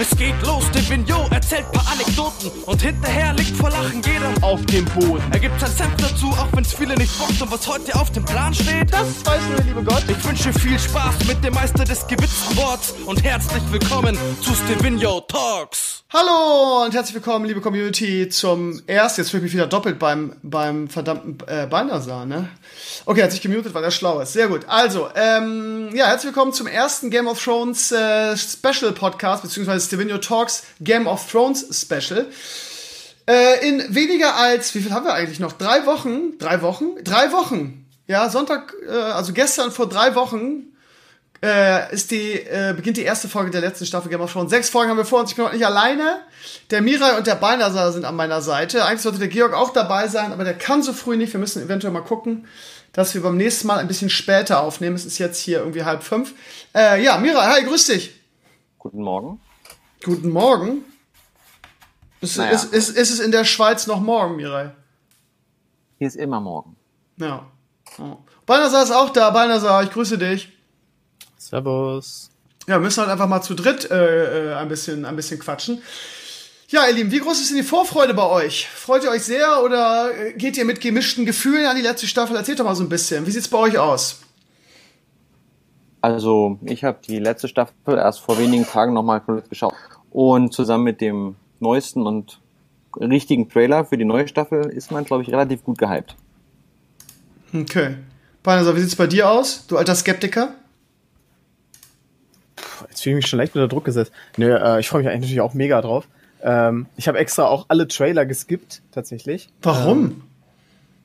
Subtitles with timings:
[0.00, 4.64] Es geht los, der Vignot erzählt paar Anekdoten und hinterher liegt vor Lachen jeder auf
[4.66, 5.24] dem Boden.
[5.32, 8.24] Er gibt sein Senf dazu, auch wenn's viele nicht bockt und was heute auf dem
[8.24, 10.04] Plan steht, das weiß nur der liebe Gott.
[10.08, 15.20] Ich wünsche viel Spaß mit dem Meister des gewitzten Worts und herzlich willkommen zu Stevino
[15.22, 16.04] Talks.
[16.12, 20.34] Hallo und herzlich willkommen, liebe Community, zum ersten, jetzt fühle ich mich wieder doppelt beim,
[20.42, 22.48] beim verdammten äh, Bandersar, ne?
[23.06, 24.32] Okay, hat sich gemutet, weil er schlau ist.
[24.32, 24.62] Sehr gut.
[24.66, 30.18] Also, ähm, ja, herzlich willkommen zum ersten Game of Thrones äh, Special Podcast, beziehungsweise Stevino
[30.18, 32.26] Talks Game of Thrones Special.
[33.26, 35.52] Äh, in weniger als, wie viel haben wir eigentlich noch?
[35.52, 36.38] Drei Wochen?
[36.38, 36.96] Drei Wochen?
[37.04, 37.86] Drei Wochen!
[38.06, 40.70] Ja, Sonntag, äh, also gestern vor drei Wochen
[41.42, 44.50] äh, ist die, äh, beginnt die erste Folge der letzten Staffel Game of Thrones.
[44.50, 45.30] Sechs Folgen haben wir vor uns.
[45.30, 46.20] Ich bin heute nicht alleine.
[46.70, 48.84] Der Mirai und der Balnasar sind an meiner Seite.
[48.84, 51.32] Eigentlich sollte der Georg auch dabei sein, aber der kann so früh nicht.
[51.32, 52.46] Wir müssen eventuell mal gucken,
[52.92, 54.96] dass wir beim nächsten Mal ein bisschen später aufnehmen.
[54.96, 56.34] Es ist jetzt hier irgendwie halb fünf.
[56.74, 58.12] Äh, ja, Mirai, hi, grüß dich.
[58.78, 59.40] Guten Morgen.
[60.02, 60.84] Guten Morgen.
[62.20, 62.50] Ist, Naja.
[62.52, 64.72] ist, ist, ist es in der Schweiz noch morgen, Mirai?
[65.98, 66.76] Hier ist immer morgen.
[67.16, 67.46] Ja.
[67.98, 68.16] Oh.
[68.46, 69.30] Balnasar ist auch da.
[69.30, 70.50] Balnasar, ich grüße dich.
[71.36, 72.30] Servus.
[72.66, 75.82] Ja, wir müssen halt einfach mal zu dritt äh, äh, ein, bisschen, ein bisschen quatschen.
[76.68, 78.68] Ja, ihr Lieben, wie groß ist denn die Vorfreude bei euch?
[78.68, 82.36] Freut ihr euch sehr oder äh, geht ihr mit gemischten Gefühlen an die letzte Staffel?
[82.36, 83.26] Erzählt doch mal so ein bisschen.
[83.26, 84.20] Wie sieht's bei euch aus?
[86.00, 89.74] Also, ich habe die letzte Staffel erst vor wenigen Tagen nochmal geschaut.
[90.10, 92.40] Und zusammen mit dem neuesten und
[92.98, 96.16] richtigen Trailer für die neue Staffel ist man, glaube ich, relativ gut gehypt.
[97.54, 97.96] Okay.
[98.42, 99.66] Balnasar, wie sieht's bei dir aus?
[99.66, 100.54] Du alter Skeptiker?
[102.88, 104.12] Jetzt fühle ich mich schon leicht unter Druck gesetzt.
[104.36, 106.08] Nö, äh, ich freue mich eigentlich natürlich auch mega drauf.
[106.42, 109.50] Ähm, ich habe extra auch alle Trailer geskippt, tatsächlich.
[109.62, 109.98] Warum?
[109.98, 110.22] Ähm,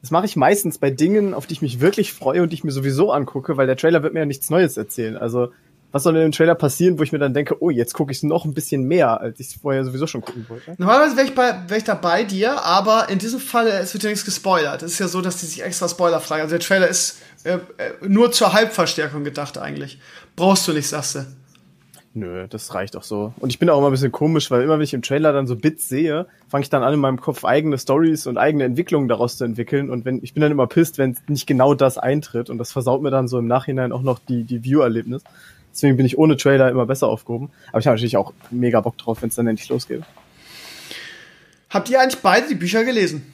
[0.02, 2.64] das mache ich meistens bei Dingen, auf die ich mich wirklich freue und die ich
[2.64, 5.17] mir sowieso angucke, weil der Trailer wird mir ja nichts Neues erzählen.
[5.17, 5.52] Also,
[5.91, 8.22] was soll in dem Trailer passieren, wo ich mir dann denke, oh, jetzt gucke ich
[8.23, 10.75] noch ein bisschen mehr, als ich vorher sowieso schon gucken wollte?
[10.78, 14.03] Normalerweise wäre ich, bei, wär ich da bei dir, aber in diesem Fall, es wird
[14.03, 14.84] ja nichts gespoilert.
[14.84, 16.41] Es ist ja so, dass die sich extra Spoiler fragen.
[16.41, 17.59] Also der Trailer ist äh, äh,
[18.07, 20.00] nur zur Halbverstärkung gedacht eigentlich.
[20.35, 21.25] Brauchst du nicht, sagst du.
[22.18, 23.34] Nö, das reicht auch so.
[23.40, 25.47] Und ich bin auch immer ein bisschen komisch, weil immer wenn ich im Trailer dann
[25.47, 29.09] so Bits sehe, fange ich dann an, in meinem Kopf eigene Stories und eigene Entwicklungen
[29.09, 29.90] daraus zu entwickeln.
[29.90, 32.50] Und wenn ich bin dann immer pisst, wenn nicht genau das eintritt.
[32.50, 35.24] Und das versaut mir dann so im Nachhinein auch noch die, die View-Erlebnis.
[35.75, 37.52] Deswegen bin ich ohne Trailer immer besser aufgehoben.
[37.69, 40.03] Aber ich habe natürlich auch mega Bock drauf, wenn es dann endlich losgeht.
[41.69, 43.34] Habt ihr eigentlich beide die Bücher gelesen?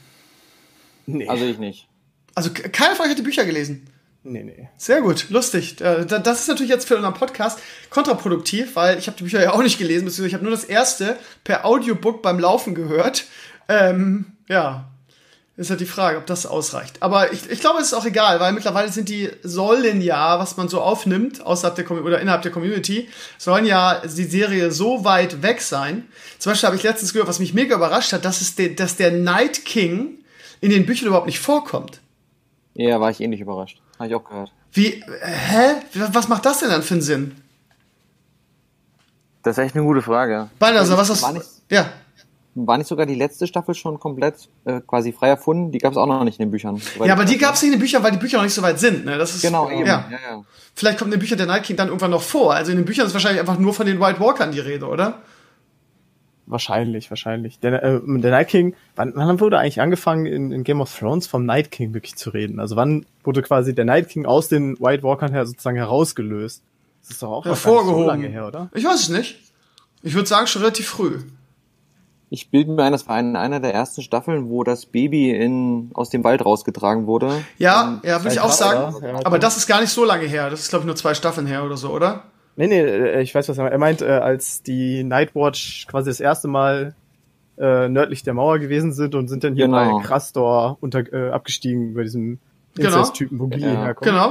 [1.06, 1.28] Nee.
[1.28, 1.88] Also ich nicht.
[2.34, 3.88] Also ke- keiner von euch hat die Bücher gelesen.
[4.24, 4.70] nee, nee.
[4.78, 5.80] Sehr gut, lustig.
[5.82, 7.60] Äh, da- Das ist natürlich jetzt für unseren Podcast
[7.90, 10.64] kontraproduktiv, weil ich habe die Bücher ja auch nicht gelesen, beziehungsweise ich habe nur das
[10.64, 13.26] erste per Audiobook beim Laufen gehört.
[13.68, 14.91] Ähm, ja,
[15.58, 16.98] ist halt die Frage, ob das ausreicht.
[17.02, 20.58] Aber ich, ich glaube, es ist auch egal, weil mittlerweile sind die sollen ja, was
[20.58, 25.04] man so aufnimmt, außerhalb der Commu- oder innerhalb der Community, sollen ja die Serie so
[25.04, 26.08] weit weg sein.
[26.40, 28.96] Zum Beispiel habe ich letztens gehört, was mich mega überrascht hat, dass, es de, dass
[28.96, 30.20] der Night King
[30.62, 32.00] in den Büchern überhaupt nicht vorkommt.
[32.74, 33.82] Ja, war ich ähnlich überrascht.
[34.00, 34.52] Habe ich auch gehört.
[34.72, 35.76] Wie, hä?
[36.14, 37.36] Was macht das denn dann für einen Sinn?
[39.44, 40.50] Das ist echt eine gute Frage.
[40.60, 41.92] Balnasar, was hast nicht, Ja.
[42.56, 45.72] War nicht sogar die letzte Staffel schon komplett äh, quasi frei erfunden?
[45.72, 46.82] Die gab es auch noch nicht in den Büchern.
[47.04, 48.62] Ja, aber die gab es nicht in den Büchern, weil die Bücher noch nicht so
[48.62, 49.06] weit sind.
[49.06, 49.18] Ne?
[49.18, 49.86] Das ist, Genau, eben.
[49.86, 50.06] Ja.
[50.12, 50.44] Ja, ja.
[50.76, 52.54] Vielleicht kommt in den Büchern der Night King dann irgendwann noch vor.
[52.54, 55.22] Also in den Büchern ist wahrscheinlich einfach nur von den White Walkern die Rede, oder?
[56.48, 57.60] Wahrscheinlich, wahrscheinlich.
[57.60, 61.28] Der, äh, der Night King, wann, wann wurde eigentlich angefangen, in, in Game of Thrones
[61.28, 62.60] vom Night King wirklich zu reden?
[62.60, 66.62] Also wann wurde quasi der Night King aus den White Walkern her sozusagen herausgelöst?
[67.04, 68.04] Das ist doch auch wahrscheinlich Hervorgehoben.
[68.04, 68.70] so lange her, oder?
[68.74, 69.40] Ich weiß es nicht.
[70.04, 71.20] Ich würde sagen, schon relativ früh.
[72.34, 75.92] Ich bilde mir ein, das war in einer der ersten Staffeln, wo das Baby in,
[75.94, 77.44] aus dem Wald rausgetragen wurde.
[77.58, 78.96] Ja, ja, würde ich auch sagen.
[79.04, 80.50] Ja, Aber das ist gar nicht so lange her.
[80.50, 82.24] Das ist, glaube ich, nur zwei Staffeln her oder so, oder?
[82.56, 83.74] Nee, nee, äh, ich weiß, was er meint.
[83.74, 86.96] Er meint, äh, als die Nightwatch quasi das erste Mal
[87.58, 89.98] äh, nördlich der Mauer gewesen sind und sind dann hier Genau.
[90.00, 92.40] bei Krastor unter, äh, abgestiegen bei diesem
[92.76, 92.88] Genau.
[93.00, 93.84] Inzest-Typen, wo Gilly Ja.
[93.84, 94.10] herkommt.
[94.10, 94.30] Genau.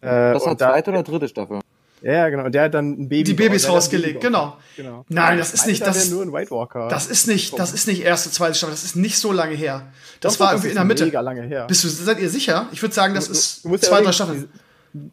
[0.00, 1.60] Äh, Das war und da, zweite oder dritte Staffel.
[2.02, 2.44] Ja, genau.
[2.46, 3.24] Und der hat dann ein Baby.
[3.24, 4.56] Die Babys rausgelegt, genau.
[4.76, 5.04] Genau.
[5.08, 6.88] Nein, das ist nicht, das, denn nur ein White Walker.
[6.88, 8.72] das ist nicht, das ist nicht erste, zweite Staffel.
[8.72, 9.82] Das ist nicht so lange her.
[10.20, 11.04] Das Doch, war irgendwie in der Mitte.
[11.04, 11.66] Mega lange her.
[11.66, 12.68] Bist du, seid ihr sicher?
[12.72, 14.48] Ich würde sagen, das Du- ist du musst ja zwei, drei Staffeln.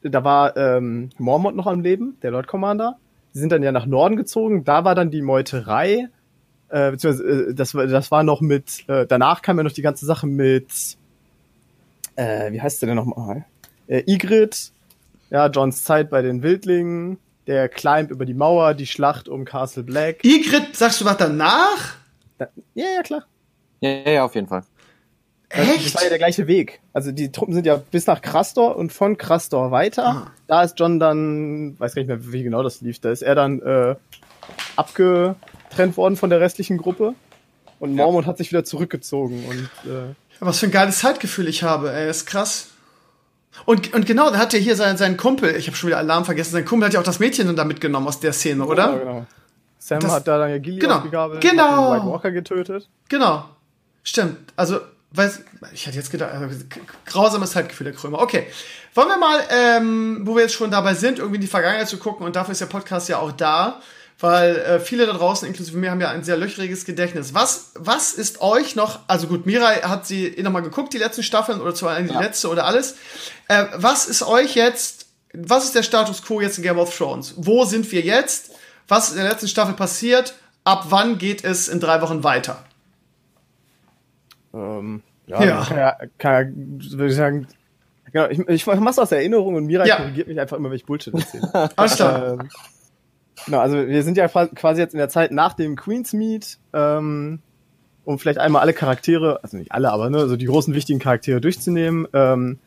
[0.01, 2.98] Da war ähm, Mormont noch am Leben, der Lord Commander.
[3.34, 4.63] Die sind dann ja nach Norden gezogen.
[4.63, 6.07] Da war dann die Meuterei.
[6.69, 9.81] Äh, beziehungsweise äh, das, war- das war noch mit, äh, danach kam ja noch die
[9.81, 10.68] ganze Sache mit,
[12.16, 13.45] äh, wie heißt der denn nochmal?
[13.88, 14.57] Äh, Ygritte,
[15.29, 19.83] ja, Johns Zeit bei den Wildlingen, der Climb über die Mauer, die Schlacht um Castle
[19.83, 20.24] Black.
[20.24, 21.95] Ygritte, sagst du was danach?
[22.38, 23.24] Da, ja, ja, klar.
[23.81, 24.62] Ja, ja, auf jeden Fall.
[25.50, 25.95] Das- Das Echt?
[25.95, 26.81] war ja der gleiche Weg.
[26.91, 30.06] Also die Truppen sind ja bis nach Krastor und von Krastor weiter.
[30.06, 30.31] Ah.
[30.47, 33.33] Da ist John dann, weiß gar nicht mehr, wie genau das lief, da ist er
[33.35, 33.95] dann äh,
[34.75, 37.13] abgetrennt worden von der restlichen Gruppe.
[37.79, 38.29] Und Mormont ja.
[38.29, 39.45] hat sich wieder zurückgezogen.
[39.47, 42.69] Und, äh, Was für ein geiles Zeitgefühl ich habe, ey, ist krass.
[43.65, 46.25] Und, und genau, da hat er hier seinen, seinen Kumpel, ich habe schon wieder Alarm
[46.25, 48.92] vergessen, sein Kumpel hat ja auch das Mädchen dann da mitgenommen aus der Szene, oder?
[48.92, 49.25] Ja, genau.
[49.80, 51.94] Sam das, hat da dann ja Gilly genau, aufgegabelt, genau.
[51.94, 52.89] den White Walker getötet.
[53.09, 53.45] Genau.
[54.04, 54.38] Stimmt.
[54.56, 54.80] Also,
[55.12, 55.42] weiß,
[55.74, 56.56] ich hätte jetzt gedacht, also,
[57.06, 58.19] grausames Zeitgefühl der Krömer.
[58.19, 58.48] Okay.
[58.94, 61.98] Wollen wir mal, ähm, wo wir jetzt schon dabei sind, irgendwie in die Vergangenheit zu
[61.98, 63.81] gucken und dafür ist der Podcast ja auch da,
[64.19, 67.33] weil äh, viele da draußen, inklusive mir, haben ja ein sehr löchriges Gedächtnis.
[67.33, 71.23] Was, was ist euch noch, also gut, Mirai hat sie eh nochmal geguckt, die letzten
[71.23, 72.19] Staffeln oder zwar die ja.
[72.19, 72.95] letzte oder alles.
[73.47, 77.35] Äh, was ist euch jetzt, was ist der Status quo jetzt in Game of Thrones?
[77.37, 78.51] Wo sind wir jetzt?
[78.87, 80.33] Was ist in der letzten Staffel passiert?
[80.63, 82.63] Ab wann geht es in drei Wochen weiter?
[84.53, 85.63] Ähm, ja, ja.
[85.63, 87.47] Kann ja, kann ja, würde ich sagen,
[88.11, 89.97] genau, ich, ich mach's aus Erinnerung und Mirai ja.
[89.97, 91.69] korrigiert mich einfach immer, wenn ich Bullshit erzähle.
[91.75, 92.39] Alles klar.
[92.39, 92.49] Ähm,
[93.45, 97.39] genau, also wir sind ja quasi jetzt in der Zeit nach dem Queen's Meet, ähm,
[98.06, 101.42] um vielleicht einmal alle Charaktere, also nicht alle, aber ne, also die großen wichtigen Charaktere
[101.42, 102.07] durchzunehmen.
[102.13, 102.60] Ähm,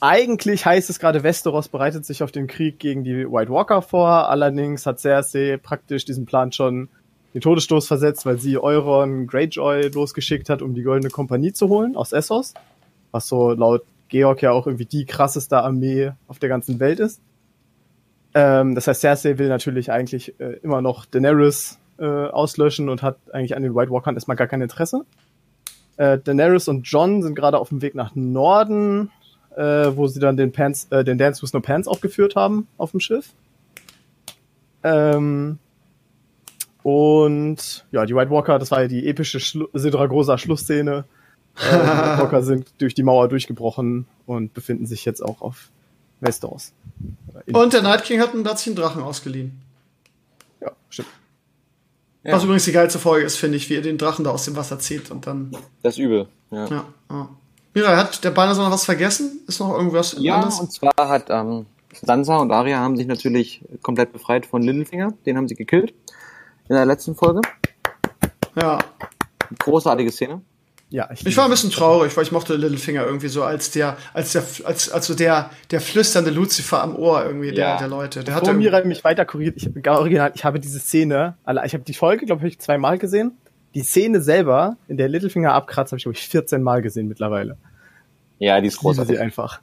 [0.00, 4.28] eigentlich heißt es gerade, Westeros bereitet sich auf den Krieg gegen die White Walker vor.
[4.28, 6.88] Allerdings hat Cersei praktisch diesen Plan schon
[7.34, 11.96] den Todesstoß versetzt, weil sie Euron Greyjoy losgeschickt hat, um die Goldene Kompanie zu holen
[11.96, 12.54] aus Essos.
[13.10, 17.20] Was so laut Georg ja auch irgendwie die krasseste Armee auf der ganzen Welt ist.
[18.36, 23.16] Ähm, das heißt, Cersei will natürlich eigentlich äh, immer noch Daenerys äh, auslöschen und hat
[23.32, 25.06] eigentlich an den White Walkern erstmal gar kein Interesse.
[25.96, 29.10] Äh, Daenerys und John sind gerade auf dem Weg nach Norden,
[29.56, 32.90] äh, wo sie dann den, Pants, äh, den Dance with No Pants aufgeführt haben auf
[32.90, 33.32] dem Schiff.
[34.84, 35.58] Ähm,
[36.82, 41.06] und ja, die White Walker, das war ja die epische Schlu Sidragrosa Schlussszene.
[41.56, 45.70] Äh, die White Walker sind durch die Mauer durchgebrochen und befinden sich jetzt auch auf
[46.20, 46.72] Westeros.
[47.52, 49.60] Und der Night King hat einen, hat einen Drachen ausgeliehen.
[50.60, 51.08] Ja, stimmt.
[52.24, 52.32] Ja.
[52.32, 54.56] Was übrigens die geilste Folge ist, finde ich, wie er den Drachen da aus dem
[54.56, 55.56] Wasser zieht und dann.
[55.82, 56.66] Das ist übel, ja.
[56.66, 57.28] ja, ja.
[57.74, 59.40] Mira, hat der Banner noch was vergessen?
[59.46, 60.56] Ist noch irgendwas ja, anderes?
[60.56, 65.12] Ja, und zwar hat ähm, Sansa und Arya haben sich natürlich komplett befreit von Littlefinger.
[65.26, 65.92] Den haben sie gekillt
[66.68, 67.42] in der letzten Folge.
[68.56, 68.78] Ja.
[69.58, 70.40] Großartige Szene.
[70.88, 73.96] Ja, ich, ich war ein bisschen traurig, weil ich mochte Littlefinger irgendwie so als der,
[74.14, 77.78] als der, als, als so der, der flüsternde Lucifer am Ohr irgendwie der, ja.
[77.78, 78.22] der Leute.
[78.22, 81.94] Der Bevor Mira mich weiter korrigiert, ich, original, ich habe diese Szene, ich habe die
[81.94, 83.36] Folge, glaube ich, zweimal gesehen
[83.76, 87.58] die Szene selber, in der Littlefinger abkratzt, habe ich, glaube ich, 14 Mal gesehen mittlerweile.
[88.38, 89.16] Ja, die ist großartig.
[89.16, 89.60] sie einfach.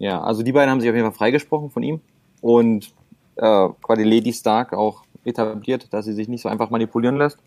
[0.00, 2.00] Ja, also die beiden haben sich auf jeden Fall freigesprochen von ihm
[2.40, 2.92] und
[3.36, 7.38] äh, quasi Lady Stark auch etabliert, dass sie sich nicht so einfach manipulieren lässt.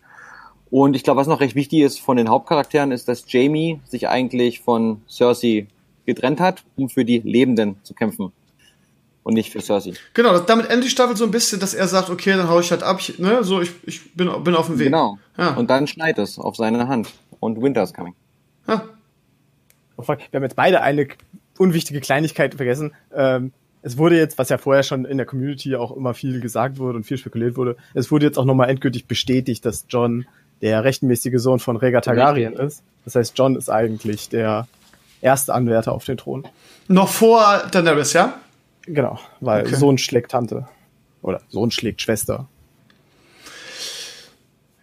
[0.72, 4.08] Und ich glaube, was noch recht wichtig ist von den Hauptcharakteren, ist, dass Jamie sich
[4.08, 5.66] eigentlich von Cersei
[6.06, 8.32] getrennt hat, um für die Lebenden zu kämpfen
[9.22, 9.92] und nicht für Cersei.
[10.14, 12.70] Genau, damit endet die Staffel so ein bisschen, dass er sagt, okay, dann hau ich
[12.70, 14.86] halt ab, ich, ne, so, ich, ich bin, bin auf dem Weg.
[14.86, 15.18] Genau.
[15.36, 15.50] Ja.
[15.56, 18.14] Und dann schneit es auf seine Hand und Winter is coming.
[18.66, 18.82] Ja.
[19.98, 21.06] Wir haben jetzt beide eine
[21.58, 22.94] unwichtige Kleinigkeit vergessen.
[23.14, 23.52] Ähm,
[23.82, 26.96] es wurde jetzt, was ja vorher schon in der Community auch immer viel gesagt wurde
[26.96, 30.24] und viel spekuliert wurde, es wurde jetzt auch nochmal endgültig bestätigt, dass John
[30.62, 32.82] der rechtmäßige Sohn von Rhaegar Targaryen ist.
[33.04, 34.68] Das heißt, John ist eigentlich der
[35.20, 36.46] erste Anwärter auf den Thron.
[36.88, 38.40] Noch vor Daenerys, ja?
[38.86, 39.74] Genau, weil okay.
[39.74, 40.66] Sohn schlägt Tante.
[41.20, 42.48] Oder Sohn schlägt Schwester.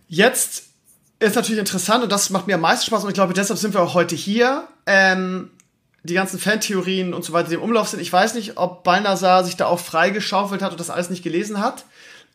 [0.08, 0.66] Jetzt
[1.20, 3.74] ist natürlich interessant und das macht mir am meisten Spaß und ich glaube, deshalb sind
[3.74, 4.68] wir auch heute hier.
[4.86, 5.52] Ähm,
[6.04, 8.00] die ganzen Fantheorien und so weiter, die im Umlauf sind.
[8.00, 11.60] Ich weiß nicht, ob Balnasar sich da auch freigeschaufelt hat und das alles nicht gelesen
[11.60, 11.86] hat.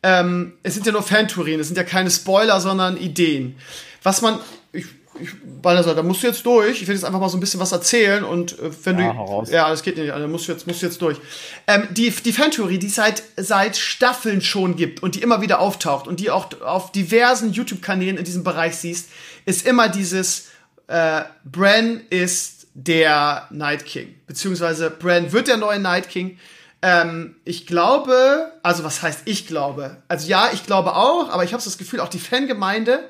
[0.07, 3.57] Ähm, es sind ja nur Fantheorien, es sind ja keine Spoiler, sondern Ideen.
[4.03, 4.39] Was man,
[4.71, 4.85] ich
[5.21, 5.31] ich,
[5.63, 6.83] Balthasar, da musst du jetzt durch.
[6.83, 9.19] Ich will jetzt einfach mal so ein bisschen was erzählen und äh, wenn ja, du.
[9.19, 9.51] Heraus.
[9.51, 11.19] Ja, das geht nicht, also musst du jetzt, musst du jetzt durch.
[11.67, 16.09] Ähm, die, die Fantheorie, die seit, seit Staffeln schon gibt und die immer wieder auftaucht
[16.09, 19.09] und die auch auf diversen YouTube-Kanälen in diesem Bereich siehst,
[19.45, 20.49] ist immer dieses
[20.87, 24.15] äh, Bran ist der Night King.
[24.27, 26.39] Beziehungsweise Bran wird der neue Night King.
[26.87, 29.97] Ähm, ich glaube, also was heißt ich glaube?
[30.07, 33.09] Also ja, ich glaube auch, aber ich habe das Gefühl, auch die Fangemeinde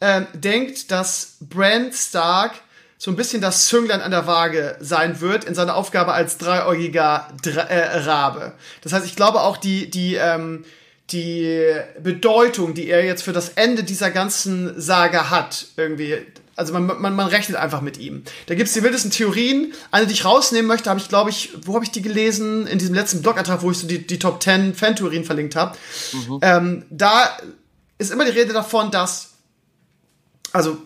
[0.00, 2.52] ähm, denkt, dass Bran Stark
[2.98, 7.26] so ein bisschen das Zünglein an der Waage sein wird in seiner Aufgabe als dreiäugiger
[7.42, 8.52] Dra äh, Rabe.
[8.82, 10.64] Das heißt, ich glaube auch die, die, ähm,
[11.10, 16.24] die Bedeutung, die er jetzt für das Ende dieser ganzen Saga hat, irgendwie,
[16.62, 18.22] also man, man, man rechnet einfach mit ihm.
[18.46, 19.72] Da gibt's die wildesten Theorien.
[19.90, 22.66] Eine, die ich rausnehmen möchte, habe ich, glaube ich, wo habe ich die gelesen?
[22.68, 25.76] In diesem letzten Blogantrag, wo ich so die, die Top 10 Fan-Theorien verlinkt habe.
[26.12, 26.38] Mhm.
[26.40, 27.36] Ähm, da
[27.98, 29.30] ist immer die Rede davon, dass
[30.52, 30.78] also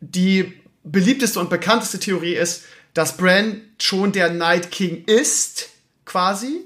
[0.00, 0.52] die
[0.84, 5.70] beliebteste und bekannteste Theorie ist, dass Bran schon der Night King ist,
[6.04, 6.60] quasi.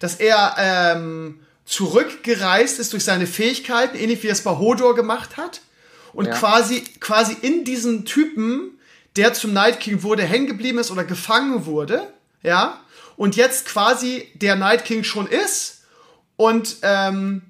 [0.00, 5.36] Dass er ähm, zurückgereist ist durch seine Fähigkeiten, ähnlich wie er es bei Hodor gemacht
[5.36, 5.60] hat.
[6.12, 6.34] Und ja.
[6.34, 8.78] quasi, quasi in diesem Typen,
[9.16, 12.80] der zum Night King wurde, hängen geblieben ist oder gefangen wurde, ja,
[13.16, 15.82] und jetzt quasi der Night King schon ist.
[16.36, 17.42] Und ähm,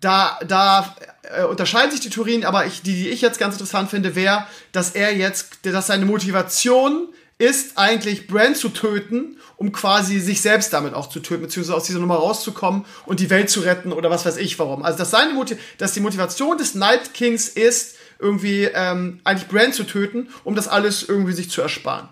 [0.00, 3.90] da, da äh, unterscheiden sich die Theorien, aber ich, die, die ich jetzt ganz interessant
[3.90, 10.20] finde, wäre, dass er jetzt, dass seine Motivation ist eigentlich Brand zu töten, um quasi
[10.20, 13.60] sich selbst damit auch zu töten, beziehungsweise aus dieser Nummer rauszukommen und die Welt zu
[13.60, 14.82] retten oder was weiß ich warum.
[14.82, 19.74] Also dass seine Motiv dass die Motivation des Night Kings ist, irgendwie ähm, eigentlich Brand
[19.74, 22.08] zu töten, um das alles irgendwie sich zu ersparen.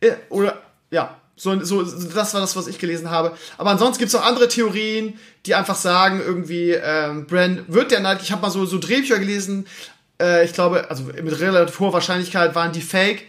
[0.00, 3.36] Äh, oder ja, so, so, das war das, was ich gelesen habe.
[3.58, 8.00] Aber ansonsten gibt es auch andere Theorien, die einfach sagen, irgendwie, ähm, Bran wird der
[8.00, 8.22] Night.
[8.22, 9.66] Ich habe mal so, so Drehbücher gelesen,
[10.20, 13.24] äh, ich glaube, also mit relativ hoher Wahrscheinlichkeit waren die fake.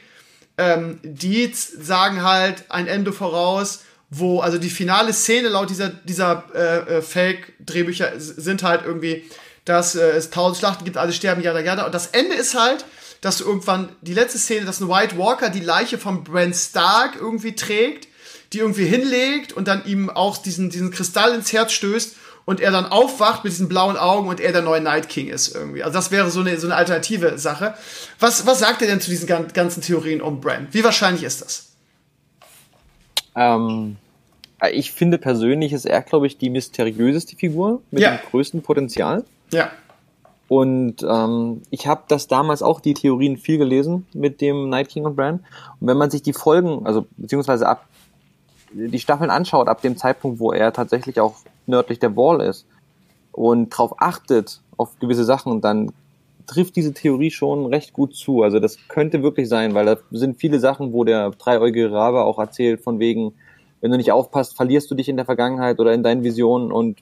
[0.60, 6.44] Ähm, die sagen halt ein Ende voraus, wo, also die finale Szene laut dieser, dieser
[6.54, 9.24] äh, äh, Fake-Drehbücher sind halt irgendwie,
[9.64, 11.86] dass äh, es tausend Schlachten gibt, alle sterben, jada, jada.
[11.86, 12.84] Und das Ende ist halt,
[13.22, 17.16] dass du irgendwann die letzte Szene, dass ein White Walker die Leiche von Bran Stark
[17.16, 18.10] irgendwie trägt,
[18.52, 22.16] die irgendwie hinlegt und dann ihm auch diesen, diesen Kristall ins Herz stößt
[22.50, 25.54] und er dann aufwacht mit diesen blauen Augen und er der neue Night King ist
[25.54, 25.84] irgendwie.
[25.84, 27.76] Also das wäre so eine, so eine alternative Sache.
[28.20, 30.68] Was, was sagt er denn zu diesen ganzen Theorien um Bran?
[30.72, 31.74] Wie wahrscheinlich ist das?
[33.36, 33.98] Ähm,
[34.72, 38.16] ich finde persönlich ist er, glaube ich, die mysteriöseste Figur mit ja.
[38.16, 39.26] dem größten Potenzial.
[39.54, 39.70] Ja.
[40.48, 45.06] Und ähm, ich habe das damals auch die Theorien viel gelesen mit dem Night King
[45.06, 45.46] und Bran.
[45.80, 47.86] Und wenn man sich die Folgen, also beziehungsweise ab
[48.72, 51.36] die Staffeln anschaut, ab dem Zeitpunkt, wo er tatsächlich auch
[51.70, 52.66] nördlich der Wall ist
[53.32, 55.92] und darauf achtet auf gewisse Sachen, dann
[56.48, 58.42] trifft diese Theorie schon recht gut zu.
[58.42, 62.40] Also das könnte wirklich sein, weil da sind viele Sachen, wo der dreieugige Rabe auch
[62.40, 63.34] erzählt, von wegen,
[63.82, 67.00] wenn du nicht aufpasst, verlierst du dich in der Vergangenheit oder in deinen Visionen und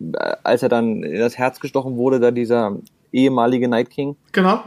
[0.00, 2.76] äh, als er dann in das Herz gestochen wurde, da dieser
[3.12, 4.16] ehemalige Night King.
[4.32, 4.60] Genau.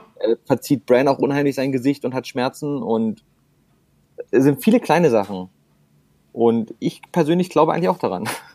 [0.45, 3.23] verzieht Bran auch unheimlich sein Gesicht und hat Schmerzen und
[4.31, 5.49] es sind viele kleine Sachen.
[6.33, 8.27] Und ich persönlich glaube eigentlich auch daran.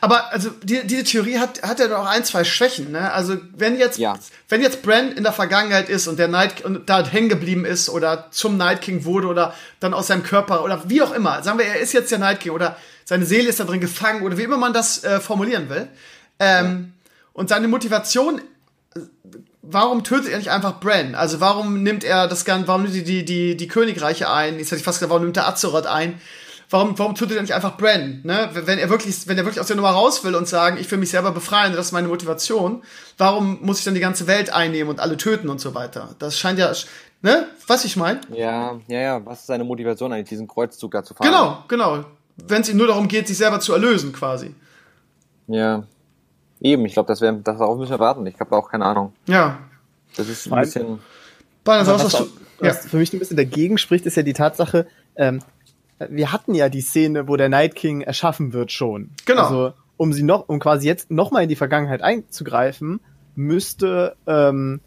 [0.00, 2.92] Aber also die, diese Theorie hat, hat ja noch ein, zwei Schwächen.
[2.92, 3.12] Ne?
[3.12, 4.18] Also wenn jetzt, ja.
[4.48, 7.88] wenn jetzt Bran in der Vergangenheit ist und der Night und da hängen geblieben ist
[7.88, 11.58] oder zum Night King wurde oder dann aus seinem Körper oder wie auch immer, sagen
[11.58, 14.38] wir, er ist jetzt der Night King oder seine Seele ist da drin gefangen oder
[14.38, 15.88] wie immer man das äh, formulieren will.
[16.38, 17.10] Ähm, ja.
[17.32, 18.40] Und seine Motivation,
[19.62, 21.14] warum tötet er nicht einfach Bran?
[21.14, 24.58] Also warum nimmt er das Ganze, warum nimmt er die, die, die Königreiche ein?
[24.58, 26.20] Jetzt hätte ich fast gesagt, warum nimmt er Azeroth ein?
[26.68, 28.20] Warum, warum tötet er nicht einfach Bran?
[28.24, 28.50] Ne?
[28.52, 30.98] Wenn er wirklich, wenn er wirklich aus der Nummer raus will und sagen, ich will
[30.98, 32.82] mich selber befreien, das ist meine Motivation,
[33.18, 36.16] warum muss ich dann die ganze Welt einnehmen und alle töten und so weiter?
[36.18, 36.72] Das scheint ja,
[37.22, 37.46] ne?
[37.68, 38.20] Was ich meine?
[38.32, 39.26] Ja, ja, ja.
[39.26, 41.28] Was ist seine Motivation eigentlich, diesen Kreuzzug da zu fahren?
[41.28, 42.04] Genau, genau
[42.36, 44.54] wenn es ihm nur darum geht, sich selber zu erlösen, quasi.
[45.46, 45.84] Ja.
[46.60, 48.26] Eben, ich glaube, das wäre, darauf müssen wir warten.
[48.26, 49.12] Ich habe auch keine Ahnung.
[49.26, 49.58] Ja.
[50.16, 50.98] Das ist ein bisschen.
[51.64, 52.28] Was, was, was
[52.60, 52.72] ja.
[52.72, 55.40] für mich ein bisschen dagegen spricht, ist ja die Tatsache, ähm,
[55.98, 59.10] wir hatten ja die Szene, wo der Night King erschaffen wird schon.
[59.24, 59.42] Genau.
[59.42, 63.00] Also, um sie noch, um quasi jetzt nochmal in die Vergangenheit einzugreifen,
[63.34, 64.80] müsste ähm,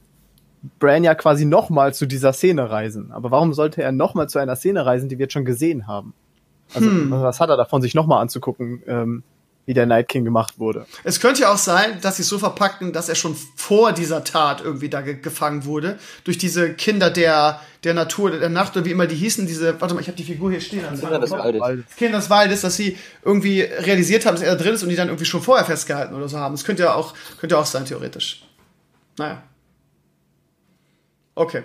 [0.78, 3.12] Bran ja quasi nochmal zu dieser Szene reisen.
[3.12, 6.14] Aber warum sollte er nochmal zu einer Szene reisen, die wir jetzt schon gesehen haben?
[6.74, 7.12] Also hm.
[7.12, 9.24] was hat er davon, sich nochmal anzugucken, ähm,
[9.70, 10.88] wie der Night King gemacht wurde?
[11.04, 14.24] Es könnte ja auch sein, dass sie es so verpackten, dass er schon vor dieser
[14.24, 16.00] Tat irgendwie da ge gefangen wurde.
[16.24, 19.94] Durch diese Kinder der, der Natur, der Nacht oder wie immer die hießen, diese, warte
[19.94, 20.84] mal, ich habe die Figur hier stehen.
[20.90, 21.86] Also Kinder des Waldes.
[21.98, 24.96] Kinder des Waldes, dass sie irgendwie realisiert haben, dass er da drin ist und die
[24.96, 26.56] dann irgendwie schon vorher festgehalten oder so haben.
[26.56, 28.42] Das könnte ja auch, könnte ja auch sein, theoretisch.
[29.20, 29.44] Naja.
[31.36, 31.62] Okay.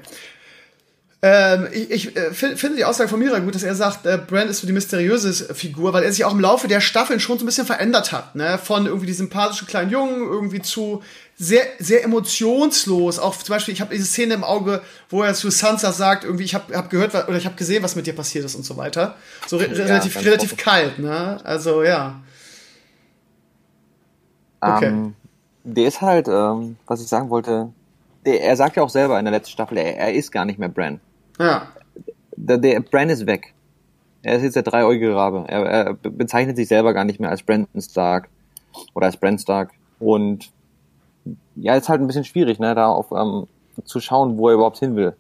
[1.26, 4.50] Ähm, ich ich äh, finde die Aussage von Mira gut, dass er sagt, äh, Brand
[4.50, 7.44] ist so die mysteriöse Figur, weil er sich auch im Laufe der Staffeln schon so
[7.44, 8.34] ein bisschen verändert hat.
[8.34, 8.58] Ne?
[8.58, 11.02] Von irgendwie diesem sympathischen kleinen Jungen irgendwie zu
[11.34, 13.18] sehr, sehr emotionslos.
[13.18, 16.44] Auch zum Beispiel, ich habe diese Szene im Auge, wo er zu Sansa sagt, irgendwie,
[16.44, 18.76] ich habe hab gehört oder ich habe gesehen, was mit dir passiert ist und so
[18.76, 19.16] weiter.
[19.46, 21.38] So re ja, relativ, relativ kalt, ne?
[21.42, 22.20] Also ja.
[24.60, 24.88] Okay.
[24.88, 25.14] Um, ähm,
[25.64, 27.72] der ist halt, ähm, was ich sagen wollte,
[28.26, 30.58] der, er sagt ja auch selber in der letzten Staffel, er, er ist gar nicht
[30.58, 31.00] mehr Bran.
[31.38, 31.68] Ja.
[32.36, 33.54] Der, der Bran ist weg.
[34.22, 35.44] Er ist jetzt der dreieugige Rabe.
[35.48, 38.28] Er, er bezeichnet sich selber gar nicht mehr als Brandon Stark
[38.94, 39.70] oder als Bran Stark.
[39.98, 40.50] Und
[41.56, 43.46] ja, ist halt ein bisschen schwierig, ne, da auf ähm,
[43.84, 45.14] zu schauen, wo er überhaupt hin will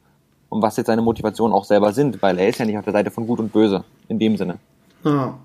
[0.48, 2.92] und was jetzt seine Motivationen auch selber sind, weil er ist ja nicht auf der
[2.92, 4.58] Seite von Gut und Böse in dem Sinne.
[5.04, 5.38] Ja.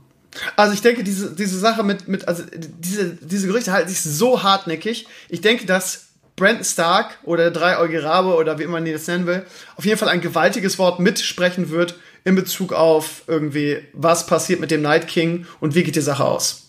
[0.56, 4.44] Also ich denke, diese, diese Sache mit, mit, also diese, diese Gerüchte halten sich so
[4.44, 5.08] hartnäckig.
[5.28, 6.09] Ich denke, dass
[6.40, 9.44] Brandon Stark oder der dreieugige Rabe oder wie immer man das nennen will,
[9.76, 14.72] auf jeden Fall ein gewaltiges Wort mitsprechen wird in Bezug auf irgendwie, was passiert mit
[14.72, 16.66] dem Night King und wie geht die Sache aus.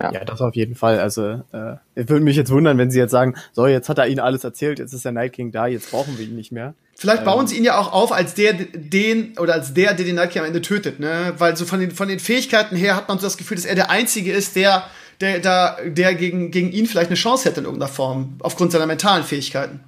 [0.00, 0.12] Ja.
[0.12, 1.00] ja, das auf jeden Fall.
[1.00, 4.20] Also, äh, würde mich jetzt wundern, wenn sie jetzt sagen, so, jetzt hat er ihnen
[4.20, 6.74] alles erzählt, jetzt ist der Night King da, jetzt brauchen wir ihn nicht mehr.
[6.96, 7.46] Vielleicht bauen ähm.
[7.48, 10.42] sie ihn ja auch auf als der, den, oder als der, der den Night King
[10.42, 11.34] am Ende tötet, ne?
[11.38, 13.74] Weil so von den, von den Fähigkeiten her hat man so das Gefühl, dass er
[13.74, 14.84] der Einzige ist, der,
[15.20, 18.86] der, da, der gegen, gegen ihn vielleicht eine Chance hätte in irgendeiner Form, aufgrund seiner
[18.86, 19.80] mentalen Fähigkeiten.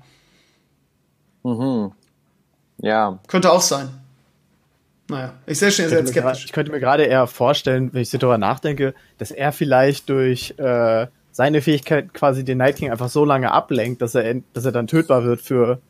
[1.42, 1.92] Mhm.
[2.78, 3.18] Ja.
[3.28, 3.90] Könnte auch sein.
[5.08, 6.44] Naja, ich sehe schon, ihr seid skeptisch.
[6.44, 10.54] Ich könnte mir gerade eher vorstellen, wenn ich so darüber nachdenke, dass er vielleicht durch
[10.56, 14.72] äh, seine Fähigkeit quasi den Night King einfach so lange ablenkt, dass er, dass er
[14.72, 15.80] dann tötbar wird für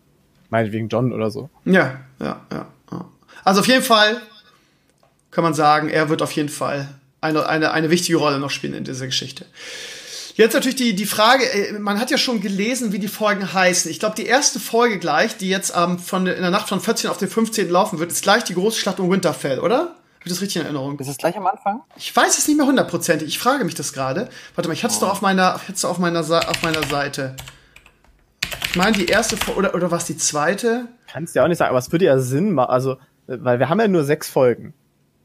[0.49, 1.51] meinetwegen John oder so.
[1.65, 2.67] Ja, ja, ja.
[3.45, 4.21] Also auf jeden Fall
[5.31, 6.89] kann man sagen, er wird auf jeden Fall
[7.21, 9.47] eine, eine, eine wichtige Rolle noch spielen in dieser Geschichte.
[10.35, 13.91] Jetzt natürlich die, die Frage, äh, man hat ja schon gelesen, wie die Folgen heißen.
[13.91, 17.11] Ich glaube, die erste Folge gleich, die jetzt ähm, von, in der Nacht von 14
[17.11, 17.69] auf den 15.
[17.69, 19.79] laufen wird, ist gleich die große Schlacht um Winterfell, oder?
[20.21, 20.99] Habe ich das richtig in Erinnerung?
[20.99, 21.81] Ist das gleich am Anfang?
[21.97, 23.29] Ich weiß es nicht mehr hundertprozentig.
[23.29, 24.29] Ich frage mich das gerade.
[24.55, 25.07] Warte mal, ich hatte es oh.
[25.07, 27.37] doch auf meiner, hatte auf meiner, auf meiner Seite.
[28.71, 30.89] Ich meine, die erste Folge, oder, oder was die zweite?
[31.11, 33.69] Kannst du ja auch nicht sagen, aber es würde ja Sinn machen, also, weil wir
[33.69, 34.75] haben ja nur sechs Folgen.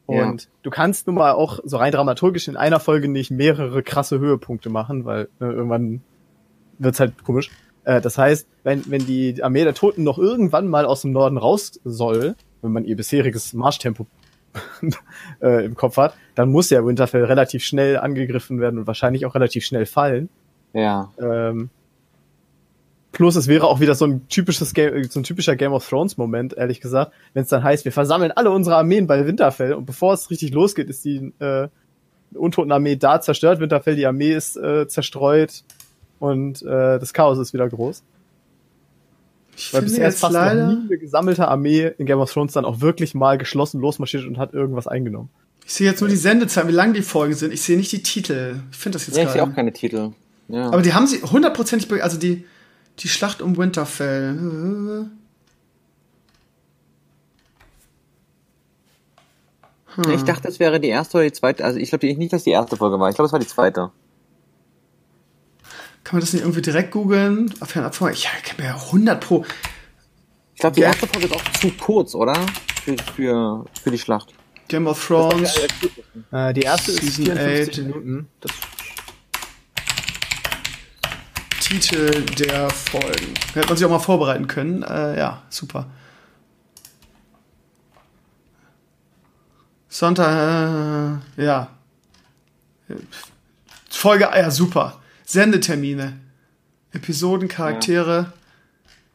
[0.06, 0.50] Und ja.
[0.64, 4.70] du kannst nun mal auch so rein dramaturgisch in einer Folge nicht mehrere krasse Höhepunkte
[4.70, 6.02] machen, weil äh, irgendwann
[6.78, 7.50] wird's halt komisch.
[7.86, 11.38] Äh, das heißt, wenn, wenn die Armee der Toten noch irgendwann mal aus dem Norden
[11.38, 14.06] raus soll, wenn man ihr bisheriges Marschtempo
[15.42, 19.36] äh, im Kopf hat, dann muss ja Winterfell relativ schnell angegriffen werden und wahrscheinlich auch
[19.36, 20.30] relativ schnell fallen.
[20.74, 21.12] Ja.
[21.20, 21.70] Ähm,
[23.16, 26.18] Plus es wäre auch wieder so ein typisches Game, so ein typischer Game of Thrones
[26.18, 29.86] Moment, ehrlich gesagt, wenn es dann heißt, wir versammeln alle unsere Armeen bei Winterfell und
[29.86, 31.70] bevor es richtig losgeht, ist die äh,
[32.34, 35.64] Untotenarmee da zerstört, Winterfell, die Armee ist äh, zerstreut
[36.20, 38.04] und äh, das Chaos ist wieder groß.
[39.56, 42.66] Ich Weil bisher ist fast noch nie eine gesammelte Armee in Game of Thrones dann
[42.66, 45.30] auch wirklich mal geschlossen losmarschiert und hat irgendwas eingenommen.
[45.66, 47.54] Ich sehe jetzt nur die Sendezeit, wie lang die Folgen sind.
[47.54, 48.58] Ich sehe nicht die Titel.
[48.72, 50.12] Ich finde das jetzt Ja, ich sehe auch keine Titel.
[50.50, 50.68] Ja.
[50.68, 52.44] Aber die haben sie hundertprozentig, also die,
[53.00, 54.30] die Schlacht um Winterfell.
[59.96, 60.12] Hm.
[60.14, 61.64] Ich dachte, es wäre die erste oder die zweite.
[61.64, 63.10] Also ich glaube nicht, dass die erste Folge war.
[63.10, 63.92] Ich glaube, es war die zweite.
[66.04, 67.52] Kann man das nicht irgendwie direkt googeln?
[67.62, 67.92] Ich kenne
[68.58, 69.46] mir ja 100 pro.
[70.54, 70.88] Ich glaube, die ja.
[70.88, 72.36] erste Folge ist auch zu kurz, oder?
[72.84, 74.34] Für, für, für die Schlacht.
[74.68, 75.60] Game of Thrones.
[76.32, 77.88] Äh, die erste Season ist 54 8.
[77.88, 78.28] Minuten.
[78.42, 78.52] Das
[81.80, 83.34] Titel der Folgen.
[83.54, 84.82] Hätte man sich auch mal vorbereiten können.
[84.84, 85.88] Äh, ja, super.
[89.90, 91.68] Sonntag, äh, ja.
[93.90, 95.02] Folge, ja, super.
[95.26, 96.14] Sendetermine.
[96.94, 98.18] Episoden, Charaktere.
[98.18, 98.34] Ja.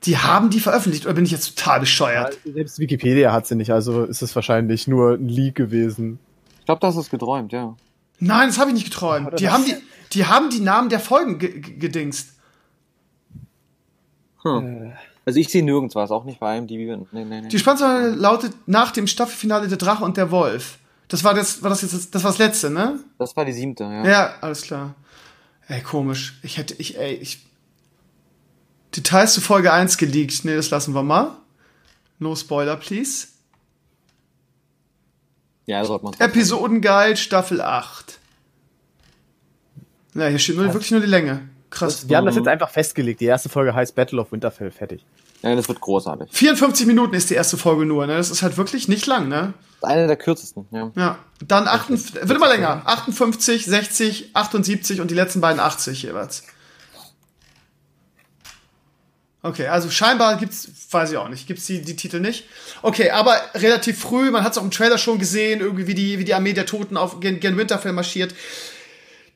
[0.04, 2.38] Die haben die veröffentlicht, oder bin ich jetzt total bescheuert?
[2.44, 6.18] Ja, selbst Wikipedia hat sie nicht, also ist es wahrscheinlich nur ein Leak gewesen.
[6.58, 7.74] Ich glaube, das ist geträumt, ja.
[8.18, 9.40] Nein, das habe ich nicht geträumt.
[9.40, 9.76] Die haben die,
[10.12, 12.39] die haben die Namen der Folgen gedingst.
[14.42, 14.92] Hm.
[15.26, 16.98] Also ich sehe nirgends was, auch nicht bei IMDb.
[17.12, 17.48] Nee, nee, nee.
[17.48, 20.78] Die Spannungszahl lautet nach dem Staffelfinale Der Drache und der Wolf.
[21.08, 23.00] Das war das, war das jetzt, das, das war das letzte, ne?
[23.18, 24.04] Das war die siebte, ja.
[24.04, 24.94] Ja, alles klar.
[25.68, 26.38] Ey, komisch.
[26.42, 27.46] Ich hätte, ich, ey, ich.
[28.96, 30.44] Details zu Folge 1 geleakt.
[30.44, 31.36] Nee, das lassen wir mal.
[32.18, 33.28] No Spoiler, please.
[35.66, 36.14] Ja, sollte man.
[36.18, 38.18] Episodenguide, Staffel 8.
[40.14, 41.48] Ja, hier steht nur, wirklich nur die Länge.
[41.70, 42.08] Krass.
[42.08, 43.20] Wir haben das jetzt einfach festgelegt.
[43.20, 44.70] Die erste Folge heißt Battle of Winterfell.
[44.70, 45.04] Fertig.
[45.42, 46.28] Ja, das wird großartig.
[46.30, 48.16] 54 Minuten ist die erste Folge nur, ne?
[48.16, 49.54] Das ist halt wirklich nicht lang, ne?
[49.82, 50.92] Eine der kürzesten, ja.
[50.96, 51.18] Ja.
[51.46, 52.82] Dann 58, wird immer länger.
[52.84, 56.42] 58, 60, 78 und die letzten beiden 80 jeweils.
[59.42, 62.44] Okay, also scheinbar gibt's, weiß ich auch nicht, gibt's die, die Titel nicht.
[62.82, 66.18] Okay, aber relativ früh, man hat es auch im Trailer schon gesehen, irgendwie wie die,
[66.18, 68.34] wie die Armee der Toten auf gen, gen Winterfell marschiert.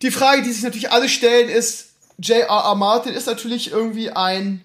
[0.02, 2.74] Die Frage, die sich natürlich alle stellen, ist, J.R.R.
[2.76, 4.62] Martin ist natürlich irgendwie ein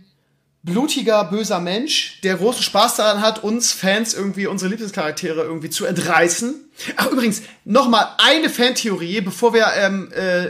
[0.62, 5.85] blutiger, böser Mensch, der großen Spaß daran hat, uns Fans irgendwie unsere Lieblingscharaktere irgendwie zu
[5.85, 6.69] entreißen.
[6.97, 10.47] Ach, übrigens, nochmal eine Fantheorie, bevor wir ähm, äh,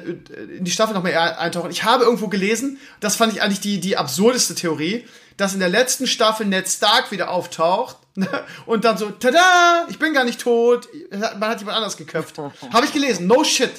[0.57, 1.71] in die Staffel nochmal eintauchen.
[1.71, 5.05] Ich habe irgendwo gelesen, das fand ich eigentlich die, die absurdeste Theorie,
[5.37, 7.97] dass in der letzten Staffel Ned Stark wieder auftaucht
[8.65, 12.37] und dann so, tada, ich bin gar nicht tot, man hat jemand anders geköpft.
[12.73, 13.71] habe ich gelesen, no shit.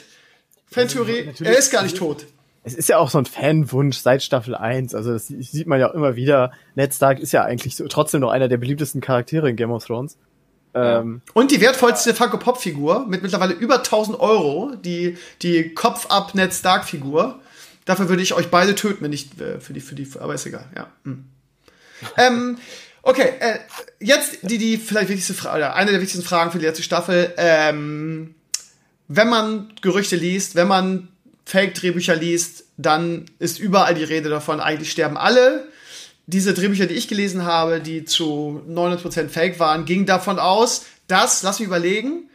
[0.71, 2.25] Fantheorie, also, er ist gar nicht tot
[2.63, 4.95] es ist ja auch so ein Fanwunsch seit Staffel 1.
[4.95, 6.53] Also das sieht man ja auch immer wieder.
[6.75, 9.85] Ned Stark ist ja eigentlich so, trotzdem noch einer der beliebtesten Charaktere in Game of
[9.85, 10.19] Thrones.
[10.75, 16.35] Ähm, Und die wertvollste Funko Pop Figur mit mittlerweile über 1000 Euro, die, die Kopf-Up
[16.35, 17.41] Ned Stark Figur.
[17.87, 20.47] Dafür würde ich euch beide töten, wenn nicht äh, für die, für die, aber ist
[20.47, 20.87] egal, ja.
[21.05, 21.25] Hm.
[22.17, 22.59] ähm,
[23.03, 23.59] okay, äh,
[23.99, 27.33] jetzt die, die vielleicht wichtigste Frage, oder eine der wichtigsten Fragen für die letzte Staffel.
[27.37, 28.35] Ähm,
[29.09, 31.09] wenn man Gerüchte liest, wenn man
[31.51, 35.67] Fake-Drehbücher liest, dann ist überall die Rede davon, eigentlich sterben alle.
[36.27, 41.43] Diese Drehbücher, die ich gelesen habe, die zu 99% Fake waren, gingen davon aus, dass,
[41.43, 42.31] lass mich überlegen,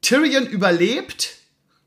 [0.00, 1.34] Tyrion überlebt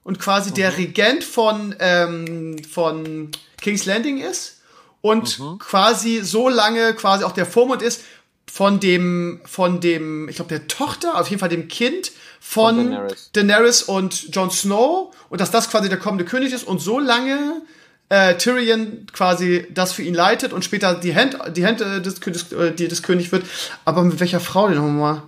[0.04, 0.54] und quasi mhm.
[0.54, 4.62] der Regent von, ähm, von King's Landing ist
[5.02, 5.58] und mhm.
[5.58, 8.02] quasi so lange quasi auch der Vormund ist
[8.52, 12.92] von dem, von dem, ich glaube, der Tochter, auf jeden Fall dem Kind von, von
[12.92, 13.30] Daenerys.
[13.34, 13.84] Daenerys.
[13.84, 17.62] und Jon Snow und dass das quasi der kommende König ist und so lange
[18.10, 22.52] äh, Tyrion quasi das für ihn leitet und später die Hände die Hände des, des,
[22.52, 23.46] äh, des Königs wird.
[23.86, 25.24] Aber mit welcher Frau denn nochmal?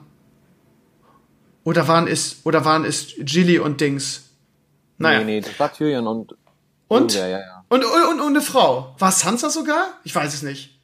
[1.63, 4.29] Oder waren es, oder waren es Gilly und Dings?
[4.99, 5.19] Naja.
[5.19, 6.35] Nee, nee, das war Tyrion und.
[6.87, 7.15] Und?
[7.15, 7.65] Ja, ja, ja.
[7.69, 8.95] Und, und, und eine Frau.
[8.99, 9.99] War Sansa sogar?
[10.03, 10.74] Ich weiß es nicht.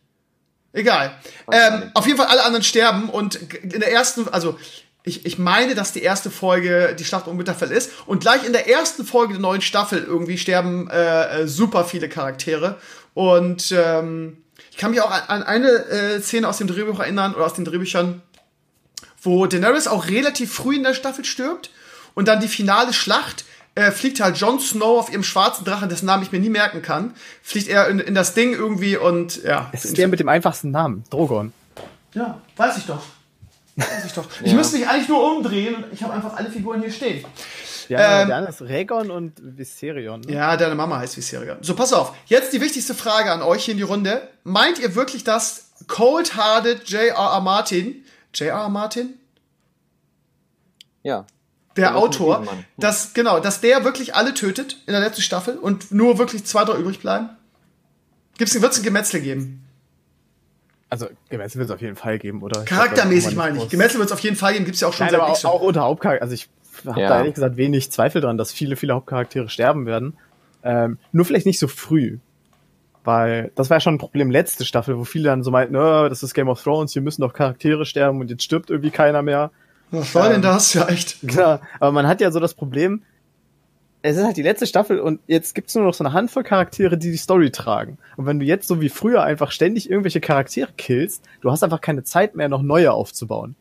[0.73, 1.17] Egal.
[1.51, 4.57] Ähm, auf jeden Fall alle anderen sterben und in der ersten, also
[5.03, 7.91] ich, ich meine, dass die erste Folge die Schlacht um Winterfell ist.
[8.05, 12.07] Und gleich in der ersten Folge der neuen Staffel irgendwie sterben äh, äh, super viele
[12.07, 12.77] Charaktere.
[13.13, 14.37] Und ähm,
[14.69, 17.55] ich kann mich auch an, an eine äh, Szene aus dem Drehbuch erinnern oder aus
[17.55, 18.21] den Drehbüchern,
[19.21, 21.71] wo Daenerys auch relativ früh in der Staffel stirbt.
[22.13, 26.05] Und dann die finale Schlacht äh, fliegt halt Jon Snow auf ihrem schwarzen Drachen, dessen
[26.05, 27.13] Namen ich mir nie merken kann.
[27.41, 29.69] Fliegt er in, in das Ding irgendwie und ja.
[29.71, 31.53] Es ist der mit dem einfachsten Namen, Drogon.
[32.13, 33.01] Ja, weiß ich doch.
[33.75, 34.27] Weiß ich doch.
[34.43, 34.57] Ich ja.
[34.57, 37.25] müsste mich eigentlich nur umdrehen und ich habe einfach alle Figuren hier stehen.
[37.87, 40.21] Ja, ähm, der andere ist Rhaegon und Viserion.
[40.21, 40.33] Ne?
[40.33, 41.57] Ja, deine Mama heißt Viserion.
[41.61, 42.13] So, pass auf.
[42.25, 44.29] Jetzt die wichtigste Frage an euch hier in die Runde.
[44.43, 47.41] Meint ihr wirklich, dass Cold-Hearted J.R.R.
[47.41, 48.69] Martin, J.R.R.
[48.69, 49.17] Martin?
[51.03, 51.25] Ja.
[51.77, 52.45] Der Autor,
[52.77, 56.65] dass, genau, dass der wirklich alle tötet in der letzten Staffel und nur wirklich zwei,
[56.65, 57.29] drei übrig bleiben?
[58.37, 59.63] Gibt's, wird's ein Gemetzel geben?
[60.89, 62.65] Also Gemetzel wird es auf jeden Fall geben, oder?
[62.65, 63.69] Charaktermäßig meine ich.
[63.69, 65.45] Gemetzel wird es auf jeden Fall geben, gibt's ja auch schon Nein, seit aber auch,
[65.45, 66.21] auch unter Hauptcharakter.
[66.21, 66.49] Also ich
[66.85, 67.07] habe ja.
[67.07, 70.17] da ehrlich gesagt wenig Zweifel dran, dass viele, viele Hauptcharaktere sterben werden.
[70.63, 72.17] Ähm, nur vielleicht nicht so früh.
[73.03, 76.07] Weil das war ja schon ein Problem letzte Staffel, wo viele dann so meinten, oh,
[76.07, 79.21] das ist Game of Thrones, hier müssen doch Charaktere sterben und jetzt stirbt irgendwie keiner
[79.21, 79.51] mehr.
[79.91, 80.73] Was war ähm, denn das?
[80.73, 81.17] Ja, echt.
[81.27, 83.03] Klar, aber man hat ja so das Problem,
[84.01, 86.97] es ist halt die letzte Staffel und jetzt gibt's nur noch so eine Handvoll Charaktere,
[86.97, 87.97] die die Story tragen.
[88.17, 91.81] Und wenn du jetzt so wie früher einfach ständig irgendwelche Charaktere killst, du hast einfach
[91.81, 93.55] keine Zeit mehr, noch neue aufzubauen.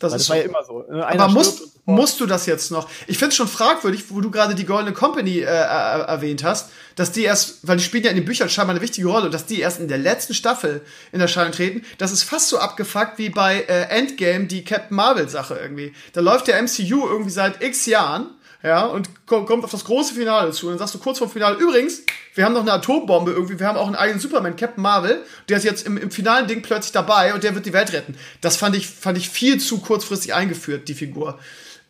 [0.00, 0.82] Das, das war ja immer so.
[0.90, 1.06] Ne?
[1.06, 2.88] Einer aber musst, musst du das jetzt noch?
[3.06, 6.70] Ich finde es schon fragwürdig, wo du gerade die Goldene Company äh, äh, erwähnt hast,
[6.96, 9.44] dass die erst, weil die spielen ja in den Büchern scheinbar eine wichtige Rolle dass
[9.46, 10.80] die erst in der letzten Staffel
[11.12, 15.28] in Erscheinung treten, das ist fast so abgefuckt wie bei äh, Endgame die Captain Marvel
[15.28, 15.92] Sache irgendwie.
[16.14, 18.30] Da läuft der MCU irgendwie seit x Jahren
[18.62, 20.66] ja, und kommt auf das große Finale zu.
[20.66, 22.02] Und dann sagst du kurz vor dem Finale, übrigens,
[22.34, 25.56] wir haben noch eine Atombombe irgendwie, wir haben auch einen eigenen Superman, Captain Marvel, der
[25.56, 28.16] ist jetzt im, im finalen Ding plötzlich dabei und der wird die Welt retten.
[28.40, 31.38] Das fand ich, fand ich viel zu kurzfristig eingeführt, die Figur.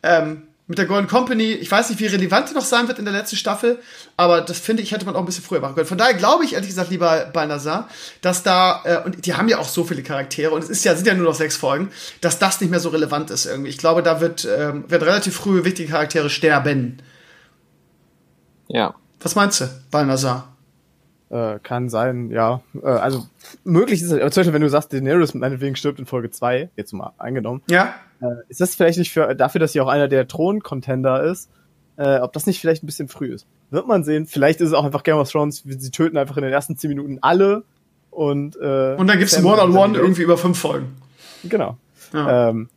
[0.01, 3.05] Ähm, mit der Golden Company, ich weiß nicht, wie relevant die noch sein wird in
[3.05, 3.79] der letzten Staffel,
[4.15, 5.87] aber das finde ich, hätte man auch ein bisschen früher machen können.
[5.87, 7.89] Von daher glaube ich, ehrlich gesagt, lieber Balnazar,
[8.21, 10.95] dass da, äh, und die haben ja auch so viele Charaktere und es ist ja,
[10.95, 13.69] sind ja nur noch sechs Folgen, dass das nicht mehr so relevant ist irgendwie.
[13.69, 17.01] Ich glaube, da wird, ähm, werden relativ früh wichtige Charaktere sterben.
[18.69, 18.95] Ja.
[19.19, 20.55] Was meinst du, Balnazar?
[21.31, 22.61] Äh, kann sein, ja.
[22.83, 23.25] Äh, also
[23.63, 26.91] möglich ist es, zum Beispiel, wenn du sagst, Daenerys meinetwegen stirbt in Folge 2, jetzt
[26.91, 27.61] mal eingenommen.
[27.69, 27.95] Ja.
[28.19, 31.49] Äh, ist das vielleicht nicht für, dafür, dass sie auch einer der Thron-Contender ist,
[31.95, 33.47] äh, ob das nicht vielleicht ein bisschen früh ist?
[33.69, 34.25] Wird man sehen.
[34.25, 36.89] Vielleicht ist es auch einfach Game of Thrones, sie töten einfach in den ersten zehn
[36.89, 37.63] Minuten alle
[38.09, 40.97] und äh, Und dann gibt's ein One-on-One irgendwie über fünf Folgen.
[41.45, 41.77] Genau.
[42.11, 42.49] Ja.
[42.49, 42.67] Ähm,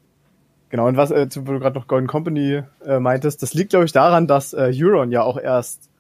[0.71, 3.85] genau, und was, äh, wo du gerade noch Golden Company äh, meintest, das liegt, glaube
[3.85, 5.91] ich, daran, dass äh, Euron ja auch erst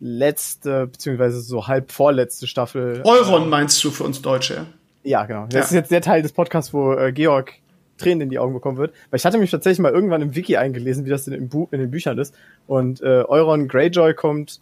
[0.00, 3.02] letzte, beziehungsweise so halb vorletzte Staffel.
[3.04, 4.66] Euron meinst du für uns Deutsche?
[5.02, 5.46] Ja, genau.
[5.46, 5.60] Das ja.
[5.60, 7.54] ist jetzt der Teil des Podcasts, wo äh, Georg
[7.98, 8.94] Tränen in die Augen bekommen wird.
[9.10, 11.72] Weil ich hatte mich tatsächlich mal irgendwann im Wiki eingelesen, wie das in, im Buch,
[11.72, 12.34] in den Büchern ist.
[12.66, 14.60] Und äh, Euron Greyjoy kommt.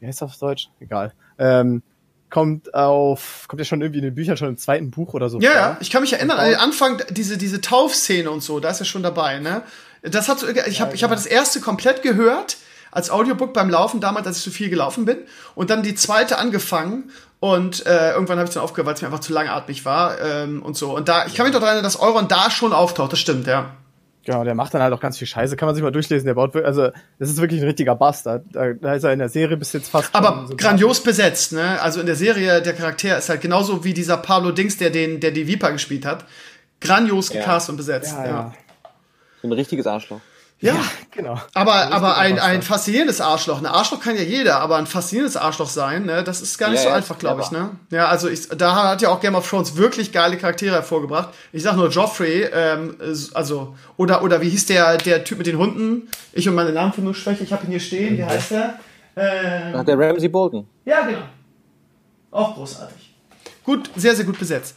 [0.00, 0.70] Wie heißt das auf Deutsch?
[0.80, 1.12] Egal.
[1.38, 1.82] Ähm,
[2.30, 5.38] kommt auf, kommt ja schon irgendwie in den Büchern schon im zweiten Buch oder so.
[5.38, 8.70] Ja, ja, ich kann mich erinnern an den Anfang, diese, diese Taufszene und so, da
[8.70, 9.62] ist er schon dabei, ne?
[10.02, 12.56] Das hat so, ich habe ja, ich hab das erste komplett gehört
[12.94, 15.18] als Audiobook beim Laufen damals, als ich zu viel gelaufen bin
[15.54, 19.08] und dann die zweite angefangen und äh, irgendwann habe ich dann aufgehört, weil es mir
[19.08, 20.96] einfach zu langatmig war ähm, und so.
[20.96, 23.46] Und da, ich kann mich doch daran erinnern, dass Euron da schon auftaucht, das stimmt,
[23.46, 23.72] ja.
[24.24, 26.24] Genau, der macht dann halt auch ganz viel Scheiße, kann man sich mal durchlesen.
[26.24, 28.44] Der baut, also das ist wirklich ein richtiger Bastard.
[28.52, 30.14] Da, da ist er in der Serie bis jetzt fast.
[30.14, 31.78] Aber so grandios besetzt, ne?
[31.82, 35.20] Also in der Serie der Charakter ist halt genauso wie dieser Pablo Dings, der den,
[35.20, 36.24] der die Viper gespielt hat,
[36.80, 37.40] grandios ja.
[37.40, 38.14] gecast und besetzt.
[38.16, 38.30] Ja, ja.
[38.30, 38.54] ja.
[39.42, 40.20] Ein richtiges Arschloch.
[40.60, 41.40] Ja, ja genau.
[41.52, 43.58] Aber, aber ein, ein faszinierendes Arschloch.
[43.58, 46.82] Ein Arschloch kann ja jeder, aber ein faszinierendes Arschloch sein, ne, das ist gar nicht
[46.82, 47.70] ja, so einfach, glaube ich, ne?
[47.90, 51.30] Ja, also ich, da hat ja auch Game of Thrones wirklich geile Charaktere hervorgebracht.
[51.52, 52.96] Ich sag nur Joffrey, ähm,
[53.34, 56.08] also, oder, oder wie hieß der, der Typ mit den Hunden?
[56.32, 58.78] Ich und meine Namenfindungsschwäche, ich habe ihn hier stehen, wie heißt der?
[59.16, 60.66] Ähm, Ach, der Ramsey Bolton.
[60.84, 61.22] Ja, genau.
[62.30, 63.13] Auch großartig.
[63.64, 64.76] Gut, sehr, sehr gut besetzt.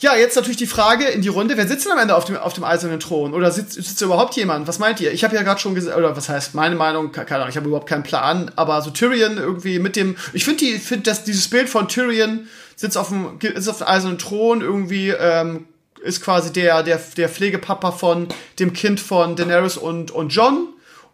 [0.00, 2.36] Ja, jetzt natürlich die Frage in die Runde, wer sitzt denn am Ende auf dem,
[2.36, 3.34] auf dem eisernen Thron?
[3.34, 4.68] Oder sitzt, sitzt überhaupt jemand?
[4.68, 5.12] Was meint ihr?
[5.12, 7.66] Ich habe ja gerade schon gesagt, oder was heißt meine Meinung, keine Ahnung, ich habe
[7.66, 11.48] überhaupt keinen Plan, aber so Tyrion irgendwie mit dem, ich finde die, finde dass dieses
[11.48, 15.66] Bild von Tyrion sitzt auf dem, ist auf dem eisernen Thron irgendwie, ähm,
[16.02, 20.68] ist quasi der, der, der Pflegepapa von dem Kind von Daenerys und, und John,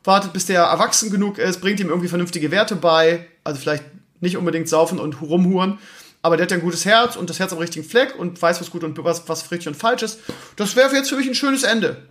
[0.04, 3.84] wartet bis der erwachsen genug ist, bringt ihm irgendwie vernünftige Werte bei, also vielleicht
[4.20, 5.78] nicht unbedingt saufen und rumhuren,
[6.22, 8.60] aber der hat ja ein gutes Herz und das Herz am richtigen Fleck und weiß,
[8.60, 10.20] was gut und was, was richtig und falsch ist.
[10.56, 12.08] Das wäre jetzt für mich ein schönes Ende.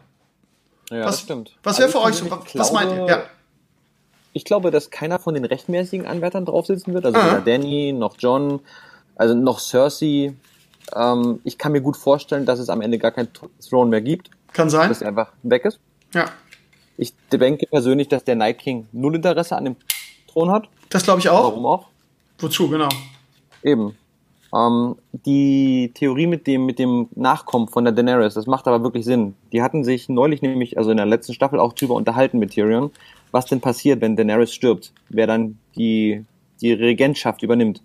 [0.89, 1.57] Ja, was, das stimmt.
[1.63, 2.31] Was wäre also für euch so?
[2.31, 3.05] Was, was meint ihr?
[3.05, 3.23] Ja.
[4.33, 7.05] Ich glaube, dass keiner von den rechtmäßigen Anwärtern draufsitzen wird.
[7.05, 8.61] Also weder Danny noch John,
[9.15, 10.33] also noch Cersei.
[10.95, 13.27] Ähm, ich kann mir gut vorstellen, dass es am Ende gar kein
[13.67, 14.29] Throne mehr gibt.
[14.53, 14.89] Kann sein.
[14.89, 15.79] Dass er einfach weg ist.
[16.13, 16.25] Ja.
[16.97, 19.75] Ich denke persönlich, dass der Night King null Interesse an dem
[20.31, 20.69] Thron hat.
[20.89, 21.43] Das glaube ich auch.
[21.43, 21.87] Warum auch?
[22.39, 22.89] Wozu, genau.
[23.63, 23.95] Eben.
[24.55, 29.05] Ähm, die Theorie mit dem, mit dem Nachkommen von der Daenerys, das macht aber wirklich
[29.05, 29.35] Sinn.
[29.51, 32.91] Die hatten sich neulich nämlich, also in der letzten Staffel auch drüber unterhalten mit Tyrion,
[33.31, 36.23] was denn passiert, wenn Daenerys stirbt, wer dann die,
[36.61, 37.81] die Regentschaft übernimmt.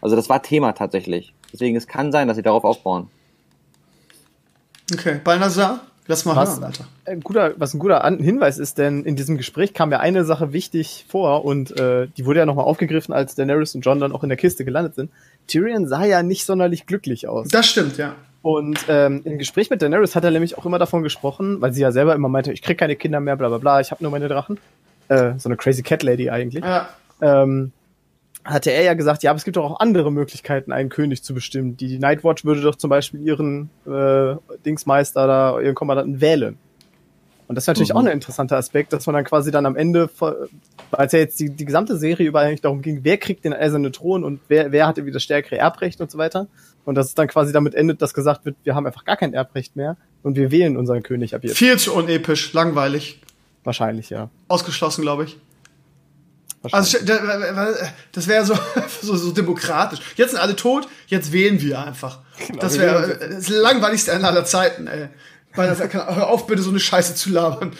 [0.00, 1.32] Also das war Thema tatsächlich.
[1.52, 3.08] Deswegen, es kann sein, dass sie darauf aufbauen.
[4.92, 5.80] Okay, Balnasar?
[6.06, 6.84] Lass mal was, hören, Alter.
[7.04, 10.52] Ein guter, was ein guter Hinweis ist, denn in diesem Gespräch kam ja eine Sache
[10.52, 14.22] wichtig vor und äh, die wurde ja nochmal aufgegriffen, als Daenerys und John dann auch
[14.24, 15.10] in der Kiste gelandet sind.
[15.46, 17.48] Tyrion sah ja nicht sonderlich glücklich aus.
[17.48, 18.16] Das stimmt, ja.
[18.42, 21.82] Und ähm, im Gespräch mit Daenerys hat er nämlich auch immer davon gesprochen, weil sie
[21.82, 24.10] ja selber immer meinte, ich krieg keine Kinder mehr, bla bla bla, ich habe nur
[24.10, 24.58] meine Drachen.
[25.08, 26.64] Äh, so eine crazy Cat Lady eigentlich.
[26.64, 26.88] Ja.
[27.20, 27.70] Ähm,
[28.44, 31.34] hatte er ja gesagt, ja, aber es gibt doch auch andere Möglichkeiten, einen König zu
[31.34, 31.76] bestimmen.
[31.76, 36.58] Die Nightwatch würde doch zum Beispiel ihren äh, Dingsmeister oder ihren Kommandanten wählen.
[37.52, 37.96] Und das ist natürlich mhm.
[37.96, 40.08] auch ein interessanter Aspekt, dass man dann quasi dann am Ende,
[40.90, 43.92] es ja jetzt die, die gesamte Serie über eigentlich darum ging, wer kriegt den eisernen
[43.92, 46.46] Thron und wer, wer hatte wieder stärkere Erbrecht und so weiter.
[46.84, 49.34] Und dass es dann quasi damit endet, dass gesagt wird, wir haben einfach gar kein
[49.34, 51.58] Erbrecht mehr und wir wählen unseren König ab jetzt.
[51.58, 53.20] Viel zu unepisch, langweilig.
[53.64, 54.30] Wahrscheinlich, ja.
[54.48, 55.38] Ausgeschlossen, glaube ich.
[56.70, 56.98] Also
[58.12, 58.56] das wäre so,
[59.02, 60.00] so, so demokratisch.
[60.16, 62.20] Jetzt sind alle tot, jetzt wählen wir einfach.
[62.46, 65.08] Genau, das wäre das langweiligste aller Zeiten, ey.
[65.54, 67.72] Weil das, hör auf, bitte so eine Scheiße zu labern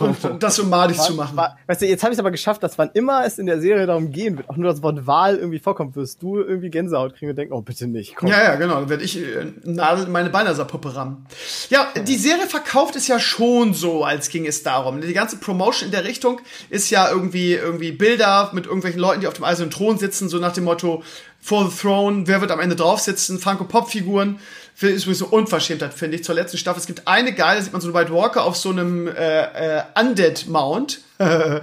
[0.00, 1.36] und, und das so madig war, zu machen.
[1.36, 3.60] War, weißt du, jetzt habe ich es aber geschafft, dass wann immer es in der
[3.60, 7.14] Serie darum gehen wird, auch nur das Wort Wahl irgendwie vorkommt, wirst du irgendwie Gänsehaut
[7.14, 8.16] kriegen und denken, oh bitte nicht.
[8.16, 8.28] Komm.
[8.28, 8.74] Ja, ja, genau.
[8.80, 11.26] Dann werde ich äh, Nadel meine Balnasar-Puppe rammen.
[11.70, 15.00] Ja, die Serie verkauft es ja schon so, als ging es darum.
[15.00, 19.26] Die ganze Promotion in der Richtung ist ja irgendwie irgendwie Bilder mit irgendwelchen Leuten, die
[19.26, 21.02] auf dem eisernen Thron sitzen, so nach dem Motto
[21.42, 24.38] For the Throne, wer wird am Ende drauf sitzen, Funko-Pop-Figuren
[24.88, 26.80] ist sowieso Unverschämtheit, finde ich, zur letzten Staffel.
[26.80, 29.82] Es gibt eine geile, sieht man so einen White Walker auf so einem äh, äh,
[29.98, 31.00] Undead-Mount.
[31.20, 31.60] äh,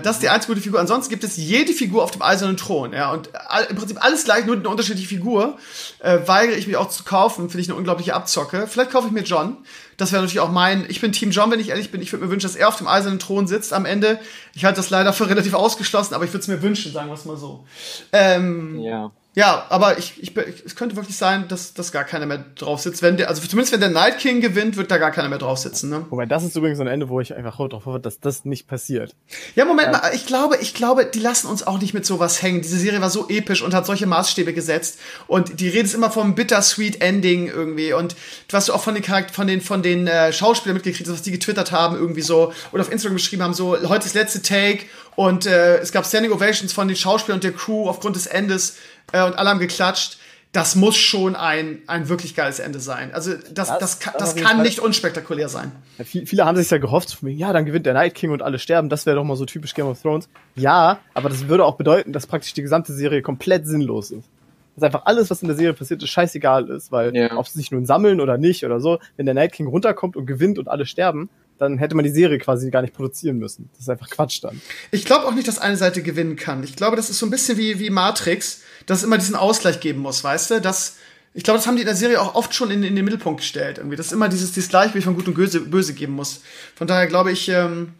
[0.00, 0.78] das ist die einzige gute Figur.
[0.78, 2.92] Ansonsten gibt es jede Figur auf dem eisernen Thron.
[2.92, 3.28] Ja, und
[3.68, 5.58] im Prinzip alles gleich, nur eine unterschiedliche Figur.
[5.98, 8.68] Äh, weigere ich mich auch zu kaufen, finde ich eine unglaubliche Abzocke.
[8.68, 9.56] Vielleicht kaufe ich mir John.
[9.96, 10.86] Das wäre natürlich auch mein.
[10.88, 12.00] Ich bin Team John, wenn ich ehrlich bin.
[12.00, 14.20] Ich würde mir wünschen, dass er auf dem eisernen Thron sitzt am Ende.
[14.54, 17.14] Ich halte das leider für relativ ausgeschlossen, aber ich würde es mir wünschen, sagen wir
[17.14, 17.66] es mal so.
[18.12, 19.10] Ähm, ja.
[19.38, 20.32] Ja, aber ich, ich,
[20.66, 23.02] es könnte wirklich sein, dass, dass gar keiner mehr drauf sitzt.
[23.02, 25.58] Wenn der, also zumindest wenn der Night King gewinnt, wird da gar keiner mehr drauf
[25.58, 25.90] sitzen.
[25.90, 26.04] Ne?
[26.10, 29.14] Wobei, das ist übrigens ein Ende, wo ich einfach darauf hoffe, dass das nicht passiert.
[29.54, 30.00] Ja, Moment ja.
[30.00, 32.62] mal, ich glaube, ich glaube, die lassen uns auch nicht mit sowas hängen.
[32.62, 34.98] Diese Serie war so episch und hat solche Maßstäbe gesetzt.
[35.28, 37.92] Und die redet immer vom bittersweet Ending irgendwie.
[37.92, 38.16] Und
[38.50, 41.22] was du auch von den Charakter von den, von den äh, Schauspielern mitgekriegt hast, was
[41.22, 44.86] die getwittert haben, irgendwie so, oder auf Instagram geschrieben haben, so, heute ist letzte Take
[45.14, 48.76] und äh, es gab Standing Ovations von den Schauspielern und der Crew aufgrund des Endes
[49.12, 50.18] äh, und alle haben geklatscht.
[50.52, 53.12] Das muss schon ein, ein wirklich geiles Ende sein.
[53.12, 55.72] Also das, das, das, kann, das kann nicht unspektakulär sein.
[55.98, 58.88] Ja, viele haben sich ja gehofft, ja, dann gewinnt der Night King und alle sterben.
[58.88, 60.30] Das wäre doch mal so typisch Game of Thrones.
[60.54, 64.26] Ja, aber das würde auch bedeuten, dass praktisch die gesamte Serie komplett sinnlos ist.
[64.74, 67.36] Dass einfach alles, was in der Serie passiert, ist scheißegal ist, weil ja.
[67.36, 70.24] ob sie sich nun sammeln oder nicht oder so, wenn der Night King runterkommt und
[70.24, 73.68] gewinnt und alle sterben, dann hätte man die Serie quasi gar nicht produzieren müssen.
[73.72, 74.60] Das ist einfach Quatsch dann.
[74.90, 76.62] Ich glaube auch nicht, dass eine Seite gewinnen kann.
[76.62, 79.80] Ich glaube, das ist so ein bisschen wie, wie Matrix dass es immer diesen Ausgleich
[79.80, 80.60] geben muss, weißt du?
[80.60, 80.96] Das,
[81.34, 83.42] ich glaube, das haben die in der Serie auch oft schon in, in den Mittelpunkt
[83.42, 86.40] gestellt, irgendwie, dass es immer dieses, dieses Gleichgewicht von Gut und Böse, Böse geben muss.
[86.74, 87.92] Von daher glaube ich, ähm,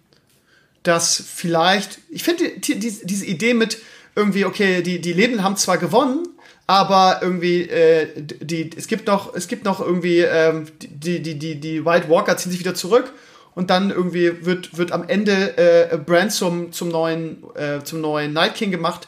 [0.83, 3.79] dass vielleicht, ich finde die, die, diese Idee mit
[4.17, 6.27] irgendwie, okay, die, die Leben haben zwar gewonnen,
[6.67, 11.61] aber irgendwie, äh, die, es gibt noch, es gibt noch irgendwie, ähm, die, die, die,
[11.61, 13.13] die White Walker ziehen sich wieder zurück
[13.55, 18.33] und dann irgendwie wird, wird am Ende äh, Brand zum, zum, neuen, äh, zum neuen
[18.33, 19.07] Night King gemacht.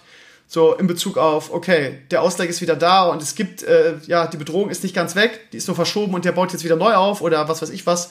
[0.52, 4.26] So in Bezug auf, okay, der Ausgleich ist wieder da und es gibt, äh, ja,
[4.26, 6.74] die Bedrohung ist nicht ganz weg, die ist nur verschoben und der baut jetzt wieder
[6.74, 8.10] neu auf oder was weiß ich was.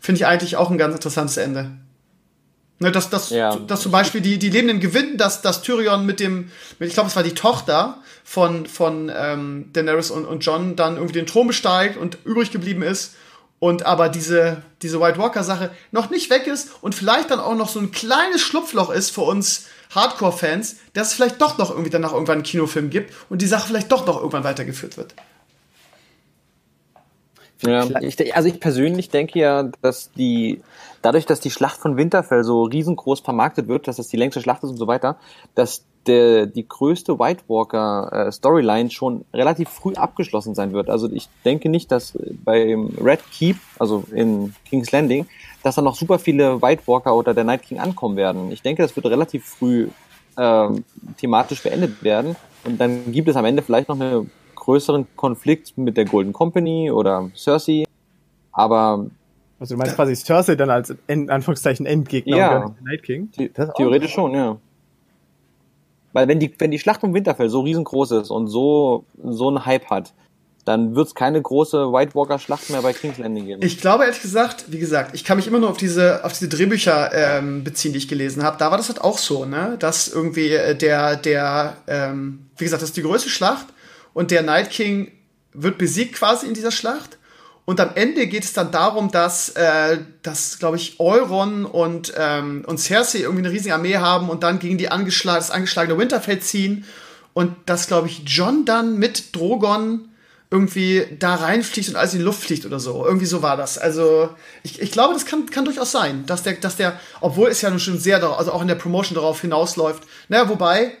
[0.00, 1.72] Finde ich eigentlich auch ein ganz interessantes Ende.
[2.78, 3.56] Ne, dass, dass, ja.
[3.56, 7.10] dass zum Beispiel die, die Lebenden gewinnen, dass, dass Tyrion mit dem, mit, ich glaube,
[7.10, 11.46] es war die Tochter von, von ähm, Daenerys und, und John dann irgendwie den Thron
[11.46, 13.16] besteigt und übrig geblieben ist
[13.58, 17.68] und aber diese, diese White Walker-Sache noch nicht weg ist und vielleicht dann auch noch
[17.68, 22.12] so ein kleines Schlupfloch ist für uns Hardcore-Fans, dass es vielleicht doch noch irgendwie danach
[22.12, 25.14] irgendwann einen Kinofilm gibt und die Sache vielleicht doch noch irgendwann weitergeführt wird.
[27.62, 30.60] Ja, ich, also ich persönlich denke ja, dass die,
[31.02, 34.62] dadurch, dass die Schlacht von Winterfell so riesengroß vermarktet wird, dass das die längste Schlacht
[34.62, 35.16] ist und so weiter,
[35.54, 40.90] dass der, die größte White Walker äh, Storyline schon relativ früh abgeschlossen sein wird.
[40.90, 42.12] Also ich denke nicht, dass
[42.44, 45.26] beim Red Keep, also in King's Landing,
[45.62, 48.52] dass da noch super viele White Walker oder der Night King ankommen werden.
[48.52, 49.88] Ich denke, das wird relativ früh
[50.36, 50.68] äh,
[51.18, 52.36] thematisch beendet werden.
[52.64, 54.30] Und dann gibt es am Ende vielleicht noch einen
[54.66, 57.84] größeren Konflikt mit der Golden Company oder Cersei.
[58.52, 59.06] Aber
[59.60, 63.30] also du meinst quasi Cersei dann als in Anführungszeichen Endgegner ja, und Night King?
[63.76, 64.58] Theoretisch schon, ja.
[66.12, 69.64] Weil wenn die, wenn die Schlacht um Winterfell so riesengroß ist und so, so einen
[69.66, 70.14] Hype hat,
[70.64, 73.62] dann wird es keine große White Walker Schlacht mehr bei King's Landing geben.
[73.62, 76.48] Ich glaube ehrlich gesagt, wie gesagt, ich kann mich immer nur auf diese auf diese
[76.48, 78.56] Drehbücher ähm, beziehen, die ich gelesen habe.
[78.58, 82.82] Da war das halt auch so, ne, dass irgendwie äh, der der ähm, wie gesagt,
[82.82, 83.66] das ist die größte Schlacht
[84.16, 85.12] und der Night King
[85.52, 87.18] wird besiegt quasi in dieser Schlacht
[87.66, 92.64] und am Ende geht es dann darum, dass, äh, dass glaube ich, Euron und, ähm,
[92.66, 96.38] und Cersei irgendwie eine riesige Armee haben und dann gegen die angeschlag das angeschlagene Winterfell
[96.38, 96.86] ziehen.
[97.34, 100.08] Und dass, glaube ich, John dann mit Drogon
[100.50, 103.04] irgendwie da reinfliegt und alles in die Luft fliegt oder so.
[103.04, 103.76] Irgendwie so war das.
[103.76, 104.30] Also
[104.62, 107.68] ich, ich glaube, das kann, kann durchaus sein, dass der, dass der, obwohl es ja
[107.68, 110.04] nun schon sehr, also auch in der Promotion darauf hinausläuft.
[110.28, 110.92] Naja, wobei,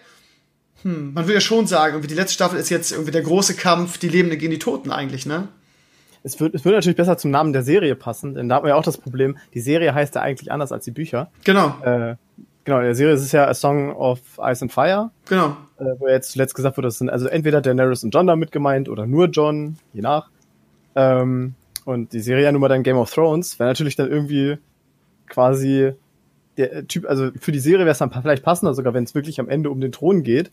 [0.86, 3.54] hm, man will ja schon sagen, irgendwie die letzte Staffel ist jetzt irgendwie der große
[3.54, 5.48] Kampf, die Lebenden gegen die Toten eigentlich, ne?
[6.26, 8.70] es wird, es wird natürlich besser zum Namen der Serie passen, denn da hat man
[8.70, 11.30] ja auch das Problem, die Serie heißt ja eigentlich anders als die Bücher.
[11.44, 11.76] Genau.
[11.84, 12.16] Äh,
[12.64, 15.12] genau, in der Serie ist es ja A Song of Ice and Fire.
[15.28, 15.56] Genau.
[15.78, 18.88] Äh, wo jetzt zuletzt gesagt wurde, das sind also entweder Daenerys und John damit gemeint
[18.88, 20.28] oder nur John, je nach.
[20.96, 24.58] Ähm, und die Serie ja nun mal dann Game of Thrones, wäre natürlich dann irgendwie
[25.28, 25.92] quasi
[26.56, 29.38] der Typ, also für die Serie wäre es dann vielleicht passender, sogar wenn es wirklich
[29.38, 30.50] am Ende um den Thron geht.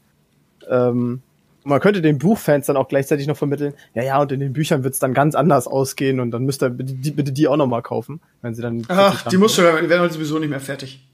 [0.69, 1.21] Ähm,
[1.63, 4.84] man könnte den Buchfans dann auch gleichzeitig noch vermitteln, ja, ja, und in den Büchern
[4.84, 7.56] wird es dann ganz anders ausgehen und dann müsst ihr bitte die, bitte die auch
[7.58, 8.84] nochmal kaufen, wenn sie dann.
[8.89, 11.08] Ach, die musst du, die werden heute sowieso nicht mehr fertig.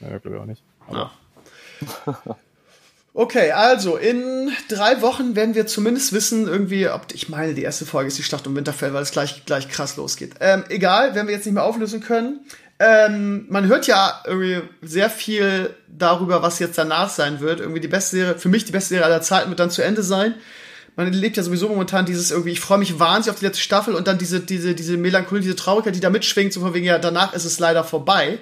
[0.00, 0.62] Ja, glaube ich auch nicht.
[0.88, 1.12] Aber.
[2.06, 2.36] Ja.
[3.14, 7.84] Okay, also in drei Wochen werden wir zumindest wissen, irgendwie, ob ich meine, die erste
[7.84, 10.36] Folge ist die Schlacht um Winterfell, weil es gleich, gleich krass losgeht.
[10.38, 12.46] Ähm, egal, werden wir jetzt nicht mehr auflösen können.
[12.80, 17.60] Ähm, man hört ja irgendwie sehr viel darüber, was jetzt danach sein wird.
[17.60, 20.02] Irgendwie die beste Serie, für mich die beste Serie aller Zeiten wird dann zu Ende
[20.02, 20.34] sein.
[20.94, 23.94] Man lebt ja sowieso momentan dieses irgendwie, ich freue mich wahnsinnig auf die letzte Staffel
[23.94, 26.98] und dann diese, diese, diese Melancholie, diese Traurigkeit, die da mitschwingt, so von wegen, ja,
[26.98, 28.38] danach ist es leider vorbei.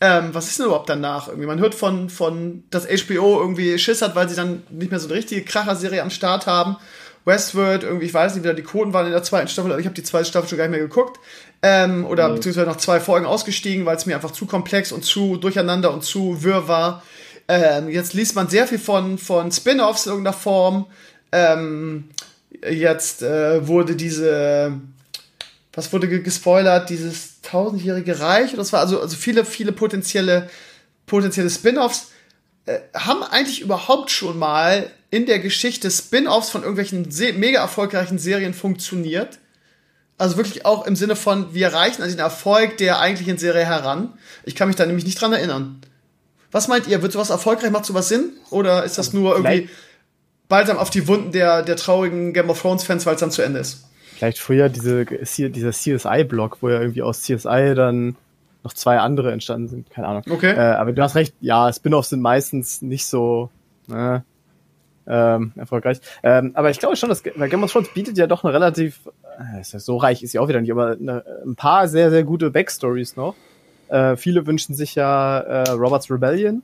[0.00, 1.28] Ähm, was ist denn überhaupt danach?
[1.28, 4.98] Irgendwie, man hört von, von, dass HBO irgendwie Schiss hat, weil sie dann nicht mehr
[4.98, 6.76] so eine richtige Kracher-Serie am Start haben.
[7.24, 9.80] Westworld, irgendwie, ich weiß nicht, wie da die Quoten waren in der zweiten Staffel, aber
[9.80, 11.20] ich habe die zweite Staffel schon gar nicht mehr geguckt.
[11.62, 12.34] Ähm, oder mhm.
[12.34, 16.02] beziehungsweise nach zwei Folgen ausgestiegen, weil es mir einfach zu komplex und zu durcheinander und
[16.02, 17.02] zu wirr war.
[17.48, 20.86] Ähm, jetzt liest man sehr viel von, von Spin-offs in irgendeiner Form.
[21.30, 22.08] Ähm,
[22.68, 24.72] jetzt äh, wurde diese,
[25.72, 30.50] was wurde gespoilert, dieses tausendjährige Reich, das war also, also viele, viele potenzielle,
[31.06, 32.08] potenzielle Spin-offs.
[32.66, 38.54] Äh, haben eigentlich überhaupt schon mal in der Geschichte Spin-offs von irgendwelchen mega erfolgreichen Serien
[38.54, 39.38] funktioniert?
[40.18, 44.12] Also wirklich auch im Sinne von, wir erreichen an den Erfolg der eigentlichen Serie heran.
[44.44, 45.80] Ich kann mich da nämlich nicht dran erinnern.
[46.52, 47.02] Was meint ihr?
[47.02, 47.70] Wird sowas erfolgreich?
[47.70, 48.32] Macht sowas Sinn?
[48.50, 49.68] Oder ist das nur irgendwie
[50.48, 53.60] balsam auf die Wunden der, der traurigen Game of Thrones-Fans, weil es dann zu Ende
[53.60, 53.84] ist?
[54.16, 58.16] Vielleicht früher diese, dieser CSI-Blog, wo ja irgendwie aus CSI dann
[58.62, 59.90] noch zwei andere entstanden sind.
[59.90, 60.22] Keine Ahnung.
[60.30, 60.52] Okay.
[60.52, 63.50] Äh, aber du hast recht, ja, Spin-offs sind meistens nicht so,
[63.90, 64.20] äh,
[65.06, 66.00] ähm, erfolgreich.
[66.22, 69.00] Ähm, aber ich glaube schon, dass weil Game of Thrones bietet ja doch eine relativ,
[69.38, 72.24] äh, ja so reich ist ja auch wieder nicht, aber eine, ein paar sehr, sehr
[72.24, 73.34] gute Backstories noch.
[73.88, 76.62] Äh, viele wünschen sich ja äh, Roberts Rebellion,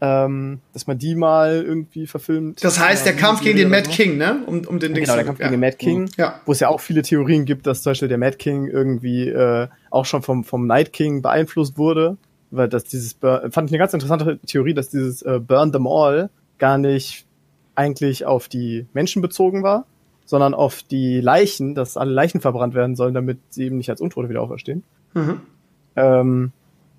[0.00, 2.62] ähm, dass man die mal irgendwie verfilmt.
[2.62, 4.42] Das heißt, der Kampf gegen den Mad King, ne?
[4.46, 5.46] Um, um den ja, Genau, der Kampf ja.
[5.46, 6.08] gegen den Mad King, mhm.
[6.16, 6.40] ja.
[6.46, 9.68] wo es ja auch viele Theorien gibt, dass zum Beispiel der Mad King irgendwie äh,
[9.90, 12.16] auch schon vom, vom Night King beeinflusst wurde.
[12.50, 16.30] Weil das dieses, fand ich eine ganz interessante Theorie, dass dieses äh, Burn them all
[16.58, 17.26] gar nicht
[17.74, 19.86] eigentlich auf die Menschen bezogen war,
[20.24, 24.00] sondern auf die Leichen, dass alle Leichen verbrannt werden sollen, damit sie eben nicht als
[24.00, 24.82] Untote wieder auferstehen.
[25.14, 25.40] Mhm.
[25.96, 26.52] Ähm,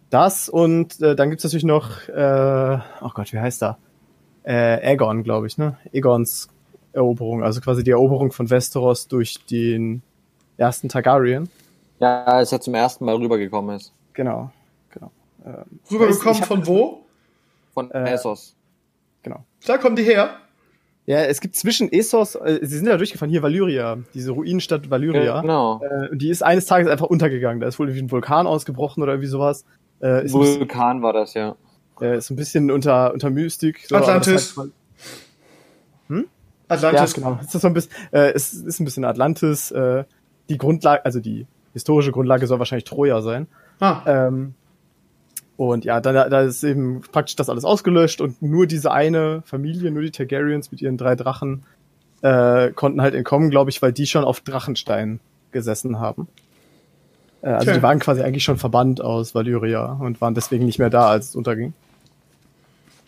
[0.10, 3.78] das und äh, dann gibt's natürlich noch, äh, oh Gott, wie heißt er?
[4.44, 5.78] Äh, Aegon, glaube ich, ne?
[5.94, 6.50] Aegons
[6.94, 10.02] Eroberung, also quasi die Eroberung von Westeros durch den
[10.58, 11.50] ersten Targaryen.
[12.00, 13.94] Ja, als er zum ersten Mal rübergekommen ist.
[14.14, 14.52] Genau,
[14.90, 15.12] genau.
[15.46, 17.06] Ähm, rübergekommen von wo?
[17.74, 18.56] Von äh, Essos.
[19.66, 20.32] Da kommen die her.
[21.06, 25.42] Ja, es gibt zwischen Essos, äh, sie sind ja durchgefahren, hier Valyria, diese Ruinenstadt Valyria.
[25.42, 25.82] Genau.
[25.84, 27.60] Äh, die ist eines Tages einfach untergegangen.
[27.60, 29.66] Da ist wohl irgendwie ein Vulkan ausgebrochen oder irgendwie sowas.
[30.02, 31.56] Äh, Vulkan war das, ja.
[32.00, 33.86] Äh, ist ein bisschen unter, unter Mystik.
[33.88, 34.56] So, Atlantis.
[34.56, 34.72] Halt,
[36.10, 36.28] hm?
[36.68, 37.16] Atlantis.
[37.16, 37.40] Ja, genau.
[37.42, 39.72] Es ist, so ein bisschen, äh, es ist ein bisschen Atlantis.
[39.72, 40.04] Äh,
[40.48, 43.48] die Grundlage, also die historische Grundlage soll wahrscheinlich Troja sein.
[43.80, 44.02] Ah.
[44.06, 44.54] Ähm,
[45.60, 49.92] und ja, da, da ist eben praktisch das alles ausgelöscht und nur diese eine Familie,
[49.92, 51.64] nur die Targaryens mit ihren drei Drachen,
[52.22, 55.20] äh, konnten halt entkommen, glaube ich, weil die schon auf Drachenstein
[55.52, 56.30] gesessen haben.
[57.42, 57.78] Äh, also okay.
[57.78, 61.32] die waren quasi eigentlich schon verbannt aus Valyria und waren deswegen nicht mehr da, als
[61.32, 61.74] es unterging.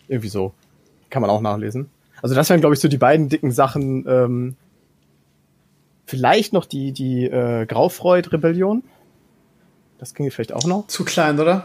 [0.08, 0.52] Irgendwie so.
[1.08, 1.88] Kann man auch nachlesen.
[2.20, 4.04] Also das wären, glaube ich, so die beiden dicken Sachen.
[4.06, 4.56] Ähm,
[6.04, 8.82] vielleicht noch die, die äh, Graufreud-Rebellion.
[9.98, 10.86] Das ginge vielleicht auch noch.
[10.88, 11.64] Zu klein, oder?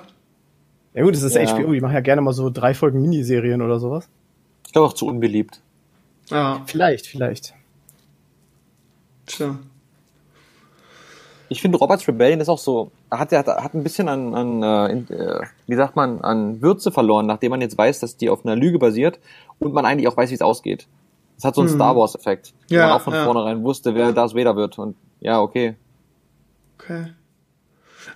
[0.98, 1.46] Ja gut, das ist ja.
[1.46, 4.10] HBO, die machen ja gerne mal so drei Folgen Miniserien oder sowas.
[4.66, 5.62] Ich glaube auch zu unbeliebt.
[6.32, 6.64] Ja.
[6.66, 7.54] Vielleicht, vielleicht.
[9.28, 9.60] Tja.
[11.50, 15.42] Ich finde, Roberts Rebellion ist auch so, hat, hat, hat ein bisschen an, an äh,
[15.68, 18.80] wie sagt man, an Würze verloren, nachdem man jetzt weiß, dass die auf einer Lüge
[18.80, 19.20] basiert
[19.60, 20.88] und man eigentlich auch weiß, wie es ausgeht.
[21.38, 21.78] Es hat so einen hm.
[21.78, 23.24] Star Wars-Effekt, ja, wo man auch von ja.
[23.24, 24.80] vornherein wusste, wer Darth Vader wird.
[24.80, 25.76] Und ja, okay.
[26.80, 27.14] Okay.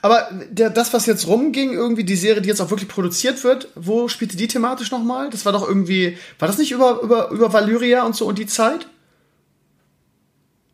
[0.02, 3.68] Aber der, das, was jetzt rumging, irgendwie die Serie, die jetzt auch wirklich produziert wird,
[3.76, 5.30] wo spielte die thematisch nochmal?
[5.30, 8.48] Das war doch irgendwie, war das nicht über, über, über Valyria und so und die
[8.48, 8.88] Zeit?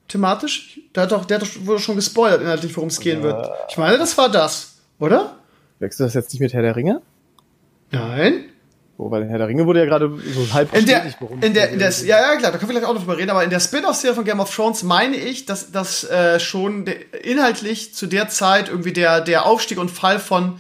[0.08, 0.80] Thematisch?
[0.96, 3.50] Der hat doch, der hat doch, wurde schon gespoilert inhaltlich, worum es gehen wird.
[3.70, 5.36] Ich meine, das war das, oder?
[5.80, 7.02] Wechselst du das jetzt nicht mit Herr der Ringe?
[7.92, 8.46] Nein.
[9.00, 11.06] Oh, weil Herr der Ringe wurde ja gerade so halb in der,
[11.42, 13.30] in der, in der, ja, ja, klar, da können wir gleich auch noch drüber reden,
[13.30, 16.88] aber in der Spin-off-Serie von Game of Thrones meine ich, dass das äh, schon
[17.22, 20.60] inhaltlich zu der Zeit irgendwie der, der Aufstieg und Fall von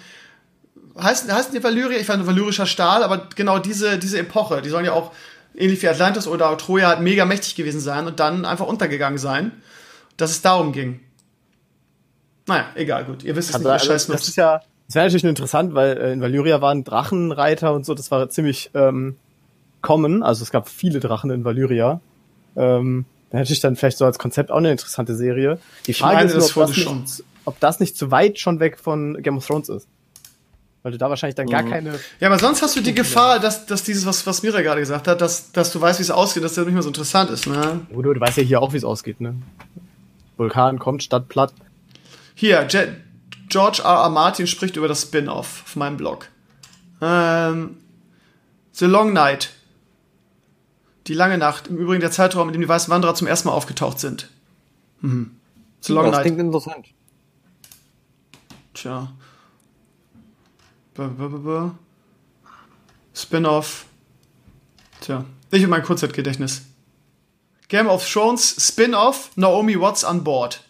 [1.01, 4.85] heißt, heißt die Valyria, ich war valyrischer Stahl, aber genau diese, diese Epoche, die sollen
[4.85, 5.11] ja auch
[5.55, 9.51] ähnlich wie Atlantis oder Troja halt mega mächtig gewesen sein und dann einfach untergegangen sein,
[10.17, 10.99] dass es darum ging.
[12.45, 15.25] Naja, egal, gut, ihr wisst es also, nicht, also, Das ist ja, das wäre natürlich
[15.25, 19.17] interessant, weil äh, in Valyria waren Drachenreiter und so, das war ziemlich ähm,
[19.81, 20.23] common.
[20.23, 21.99] Also es gab viele Drachen in Valyria.
[22.55, 25.59] Ähm, wäre natürlich dann vielleicht so als Konzept auch eine interessante Serie.
[25.85, 28.79] Die Frage meine, ist nur, ob, das nicht, ob das nicht zu weit schon weg
[28.79, 29.87] von Game of Thrones ist.
[30.83, 31.69] Weil du da wahrscheinlich dann gar mhm.
[31.69, 31.99] keine.
[32.21, 35.09] Ja, aber sonst hast du die Gefahr, dass, dass dieses, was, was Mira gerade gesagt
[35.09, 37.45] hat, dass, dass du weißt, wie es ausgeht, dass das nicht mehr so interessant ist,
[37.45, 37.81] ne?
[37.93, 39.35] Oder du weißt ja hier auch, wie es ausgeht, ne?
[40.37, 41.53] Vulkan kommt, Stadt platt.
[42.35, 42.95] Hier, Jet,
[43.47, 44.03] George R.
[44.03, 44.09] R.
[44.09, 46.29] Martin spricht über das Spin-off auf meinem Blog.
[47.01, 47.77] Ähm,
[48.71, 49.51] The Long Night.
[51.07, 51.67] Die lange Nacht.
[51.67, 54.29] Im Übrigen der Zeitraum, in dem die weißen Wanderer zum ersten Mal aufgetaucht sind.
[55.01, 55.31] Mhm.
[55.81, 56.21] The Long das Night.
[56.23, 56.87] klingt interessant.
[58.73, 59.11] Tja.
[63.13, 63.85] Spin-off.
[65.01, 65.25] Tja.
[65.51, 66.63] Ich und mein Kurzzeitgedächtnis.
[67.69, 70.63] Game of Thrones Spin-off Naomi Watts an Bord.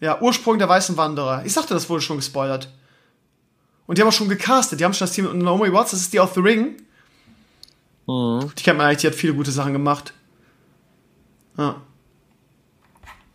[0.00, 1.44] Ja, Ursprung der Weißen Wanderer.
[1.44, 2.68] Ich sagte, das wurde schon gespoilert.
[3.86, 4.80] Und die haben auch schon gecastet.
[4.80, 6.76] Die haben schon das Team mit Naomi Watts, das ist die aus The Ring.
[8.06, 8.50] Mhm.
[8.56, 10.14] Die kennt man eigentlich, die hat viele gute Sachen gemacht.
[11.58, 11.76] Ja.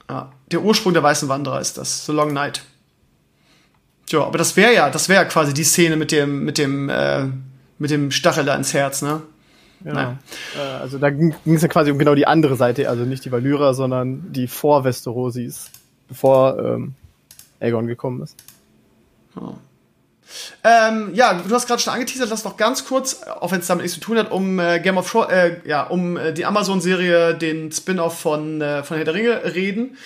[0.09, 0.32] ja.
[0.51, 2.05] Der Ursprung der Weißen Wanderer ist das.
[2.05, 2.63] The Long Night.
[4.07, 6.89] Tja, aber das wäre ja, das wäre ja quasi die Szene mit dem, mit dem,
[6.89, 7.26] äh,
[7.80, 9.22] mit dem Stachel da ins Herz, ne?
[9.84, 10.18] Ja.
[10.55, 13.32] Äh, also da ging es ja quasi um genau die andere Seite, also nicht die
[13.32, 15.72] Valyra, sondern die vor Westerosis
[16.08, 16.95] bevor ähm,
[17.60, 18.36] Aegon gekommen ist.
[19.39, 19.56] Oh.
[20.64, 23.84] Ähm, ja, du hast gerade schon angeteasert, lass doch ganz kurz, auch wenn es damit
[23.84, 27.36] nichts zu tun hat, um äh, Game of Thrones, äh, ja, um äh, die Amazon-Serie,
[27.36, 29.97] den Spin-off von, äh, von Herr der Ringe reden.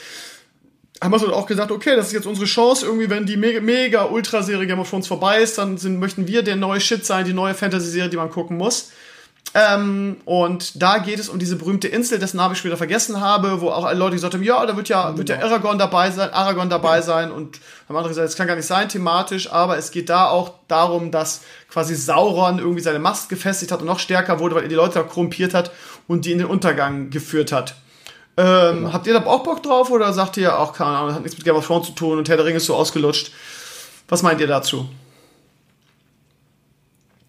[0.99, 4.03] Amazon hat auch gesagt, okay, das ist jetzt unsere Chance, irgendwie, wenn die mega, mega
[4.03, 7.33] Ultra-Serie Game of Thrones vorbei ist, dann sind, möchten wir der neue Shit sein, die
[7.33, 8.91] neue Fantasy-Serie, die man gucken muss.
[9.55, 13.61] Ähm, und da geht es um diese berühmte Insel, dessen Namen ich später vergessen habe,
[13.61, 15.17] wo auch alle Leute gesagt haben, ja, da wird ja, genau.
[15.17, 18.55] wird ja Aragorn dabei sein, Aragorn dabei sein und haben andere gesagt, das kann gar
[18.55, 23.27] nicht sein thematisch, aber es geht da auch darum, dass quasi Sauron irgendwie seine Macht
[23.29, 25.71] gefestigt hat und noch stärker wurde, weil er die Leute korrumpiert hat
[26.07, 27.75] und die in den Untergang geführt hat.
[28.37, 28.93] Ähm, genau.
[28.93, 31.45] Habt ihr da auch Bock drauf oder sagt ihr auch, keine Ahnung, hat nichts mit
[31.45, 33.31] Game of Thrones zu tun und Herr der Ringe ist so ausgelutscht?
[34.07, 34.87] Was meint ihr dazu?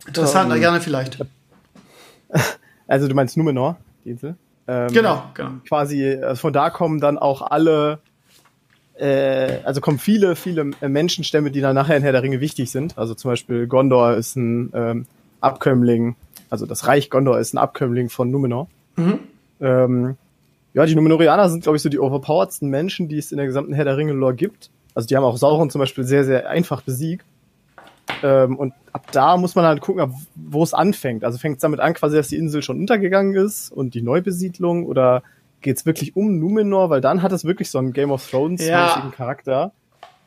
[0.06, 1.18] Interessant, um, gerne vielleicht.
[2.86, 4.34] Also du meinst Numenor, die Insel?
[4.66, 5.50] Ähm, genau, genau.
[5.68, 8.00] Quasi, also von da kommen dann auch alle,
[8.98, 12.98] äh, also kommen viele, viele Menschenstämme, die dann nachher in Herr der Ringe wichtig sind.
[12.98, 15.06] Also zum Beispiel Gondor ist ein ähm,
[15.40, 16.16] Abkömmling,
[16.50, 18.68] also das Reich Gondor ist ein Abkömmling von Numenor.
[18.96, 19.20] Mhm.
[19.60, 20.16] Ähm,
[20.74, 23.72] ja, die Numenorianer sind, glaube ich, so die overpoweredsten Menschen, die es in der gesamten
[23.72, 24.70] Herr der Ringe-Lore gibt.
[24.94, 27.24] Also die haben auch Sauron zum Beispiel sehr, sehr einfach besiegt.
[28.22, 31.24] Ähm, und ab da muss man halt gucken, wo es anfängt.
[31.24, 34.86] Also fängt es damit an, quasi, dass die Insel schon untergegangen ist und die Neubesiedlung
[34.86, 35.22] oder
[35.60, 38.70] geht es wirklich um Numenor, weil dann hat es wirklich so einen Game of Thrones-mäßigen
[39.10, 39.12] ja.
[39.14, 39.72] Charakter.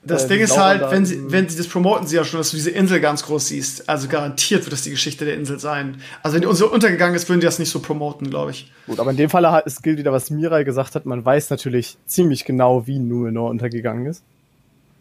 [0.06, 2.52] Das äh, Ding ist halt, wenn sie, wenn sie das promoten sie ja schon, dass
[2.52, 3.90] du diese Insel ganz groß siehst.
[3.90, 5.98] Also garantiert wird das die Geschichte der Insel sein.
[6.22, 8.72] Also wenn die Insel untergegangen ist, würden die das nicht so promoten, glaube ich.
[8.86, 11.06] Gut, aber in dem Fall es gilt wieder, was Mirai gesagt hat.
[11.06, 14.24] Man weiß natürlich ziemlich genau, wie Numenor untergegangen ist.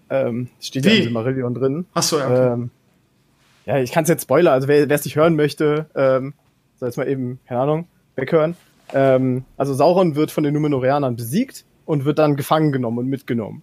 [0.08, 0.88] Ähm, steht wie?
[0.88, 1.86] ja in Silmarillion drin.
[1.94, 2.26] Ach so, ja.
[2.26, 2.52] Okay.
[2.52, 2.70] Ähm,
[3.66, 4.54] ja, ich kann es jetzt spoilern.
[4.54, 6.34] Also wer es nicht hören möchte, ähm,
[6.76, 7.86] soll jetzt mal eben, keine Ahnung,
[8.16, 8.56] weghören.
[8.92, 13.62] Ähm, also Sauron wird von den Numenorianern besiegt und wird dann gefangen genommen und mitgenommen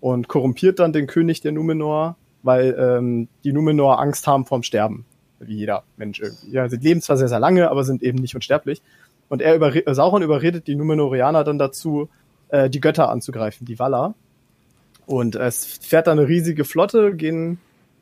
[0.00, 5.04] und korrumpiert dann den König der Numenor, weil ähm, die Numenor Angst haben vorm Sterben,
[5.38, 6.50] wie jeder Mensch irgendwie.
[6.52, 8.82] Ja, sie leben zwar sehr, sehr lange, aber sind eben nicht unsterblich.
[9.28, 12.08] Und er überre Sauron überredet die Numenorianer dann dazu,
[12.48, 14.14] äh, die Götter anzugreifen, die Valar.
[15.06, 17.58] Und es fährt dann eine riesige Flotte, gehen,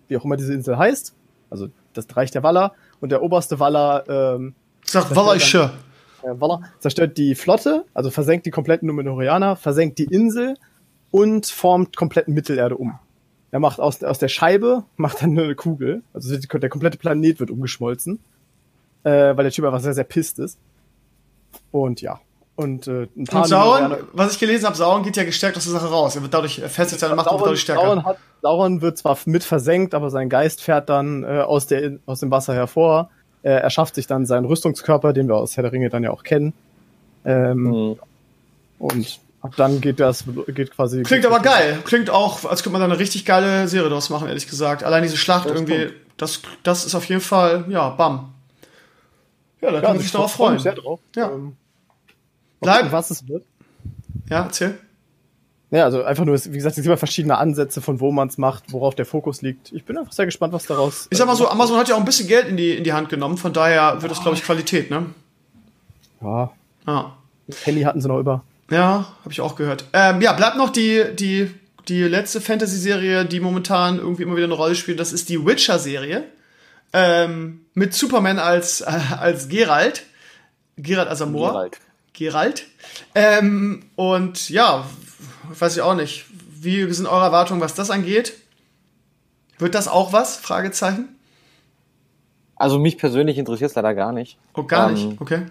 [0.09, 1.15] wie auch immer diese Insel heißt,
[1.51, 5.11] also das Reich der Valar, und der oberste Valar ähm, Sag.
[6.23, 10.55] Äh, Valar zerstört die Flotte, also versenkt die kompletten Numenorianer, versenkt die Insel
[11.11, 12.99] und formt komplett Mittelerde um.
[13.51, 16.03] Er macht aus, aus der Scheibe, macht dann eine Kugel.
[16.13, 18.21] Also der komplette Planet wird umgeschmolzen.
[19.05, 20.59] Äh, weil der Typ einfach sehr, sehr pisst ist.
[21.71, 22.21] Und ja.
[22.59, 23.43] Und äh, ein paar.
[23.43, 26.17] Und Sauron, was ich gelesen habe, Sauron geht ja gestärkt aus der Sache raus.
[26.17, 27.83] Er wird dadurch, er festigt seine Macht und wird dadurch stärker.
[27.83, 31.99] Sauron, hat, Sauron wird zwar mit versenkt, aber sein Geist fährt dann äh, aus, der,
[32.07, 33.11] aus dem Wasser hervor.
[33.45, 36.11] Äh, er schafft sich dann seinen Rüstungskörper, den wir aus Herr der Ringe dann ja
[36.11, 36.53] auch kennen.
[37.25, 37.99] Ähm, mhm.
[38.81, 41.05] Und Ab dann geht das, geht quasi.
[41.05, 41.79] Klingt aber geil.
[41.85, 44.83] Klingt auch, als könnte man da eine richtig geile Serie draus machen, ehrlich gesagt.
[44.83, 48.33] Allein diese Schlacht das irgendwie, das, das ist auf jeden Fall, ja, bam.
[49.61, 50.59] Ja, da ja, kann man sich darauf freuen.
[50.59, 50.99] Sehr drauf.
[51.15, 51.31] Ja.
[51.31, 51.57] Ähm,
[52.61, 52.93] Bleib.
[52.93, 53.45] Was es wird.
[54.29, 54.79] Ja, erzähl.
[55.71, 58.39] Ja, also einfach nur, wie gesagt, es gibt immer verschiedene Ansätze, von wo man es
[58.39, 59.71] macht, worauf der Fokus liegt.
[59.73, 61.09] Ich bin einfach sehr gespannt, was daraus.
[61.11, 62.85] Ich sag mal so, äh, Amazon hat ja auch ein bisschen Geld in die, in
[62.85, 65.07] die Hand genommen, von daher wird das, glaube ich, Qualität, ne?
[66.23, 66.53] Ja.
[66.87, 67.17] Ja.
[67.65, 68.45] Penny hatten sie noch über.
[68.71, 69.85] Ja, habe ich auch gehört.
[69.93, 71.51] Ähm, ja, bleibt noch die, die,
[71.87, 74.99] die letzte Fantasy-Serie, die momentan irgendwie immer wieder eine Rolle spielt.
[75.01, 76.25] Das ist die Witcher-Serie.
[76.95, 80.05] Ähm, mit Superman als, äh, als Geralt.
[80.77, 81.53] Geralt Asamor.
[81.53, 81.79] Geralt.
[82.19, 82.67] Geralt.
[83.15, 84.85] Ähm, und ja,
[85.59, 86.27] weiß ich auch nicht.
[86.61, 88.35] Wie sind eure Erwartungen, was das angeht?
[89.59, 90.37] Wird das auch was?
[90.37, 91.17] Fragezeichen.
[92.57, 94.39] Also mich persönlich interessiert es leider gar nicht.
[94.55, 95.21] Oh, gar ähm, nicht?
[95.21, 95.47] Okay.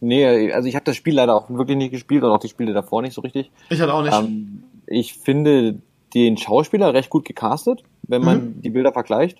[0.00, 2.72] Nee, also ich habe das Spiel leider auch wirklich nicht gespielt und auch die Spiele
[2.72, 3.50] davor nicht so richtig.
[3.68, 4.14] Ich hatte auch nicht.
[4.14, 5.80] Ähm, ich finde
[6.14, 8.62] den Schauspieler recht gut gecastet, wenn man mhm.
[8.62, 9.38] die Bilder vergleicht.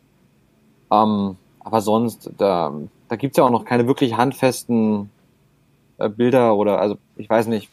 [0.91, 2.75] Ähm, aber sonst, da,
[3.09, 5.11] da gibt's ja auch noch keine wirklich handfesten
[6.09, 7.69] Bilder oder, also ich weiß nicht,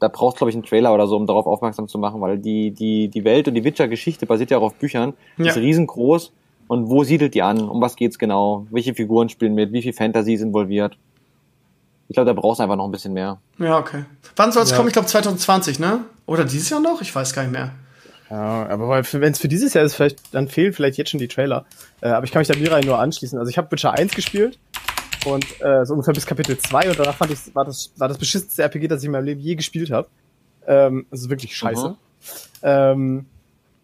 [0.00, 2.70] da brauchst glaube ich einen Trailer oder so, um darauf aufmerksam zu machen, weil die,
[2.70, 5.46] die, die Welt und die Witcher-Geschichte basiert ja auch auf Büchern, ja.
[5.46, 6.32] ist riesengroß.
[6.68, 7.68] Und wo siedelt die an?
[7.68, 8.66] Um was geht's genau?
[8.70, 9.72] Welche Figuren spielen mit?
[9.72, 10.98] Wie viel Fantasy ist involviert?
[12.08, 13.38] Ich glaube, da brauchst du einfach noch ein bisschen mehr.
[13.58, 14.04] Ja, okay.
[14.34, 14.76] Wann soll es ja.
[14.76, 14.88] kommen?
[14.88, 16.00] Ich glaube 2020, ne?
[16.26, 17.00] Oder dieses Jahr noch?
[17.02, 17.70] Ich weiß gar nicht mehr.
[18.30, 21.28] Ja, aber wenn es für dieses Jahr ist, vielleicht, dann fehlen vielleicht jetzt schon die
[21.28, 21.64] Trailer.
[22.00, 23.38] Äh, aber ich kann mich da Mirai nur anschließen.
[23.38, 24.58] Also ich habe Witcher 1 gespielt
[25.26, 28.18] und äh, so ungefähr bis Kapitel 2 und danach fand ich, war das, war das
[28.18, 30.08] beschissenste RPG, das ich in meinem Leben je gespielt habe.
[30.66, 31.90] Ähm, also wirklich scheiße.
[31.90, 31.96] Mhm.
[32.62, 33.26] Ähm,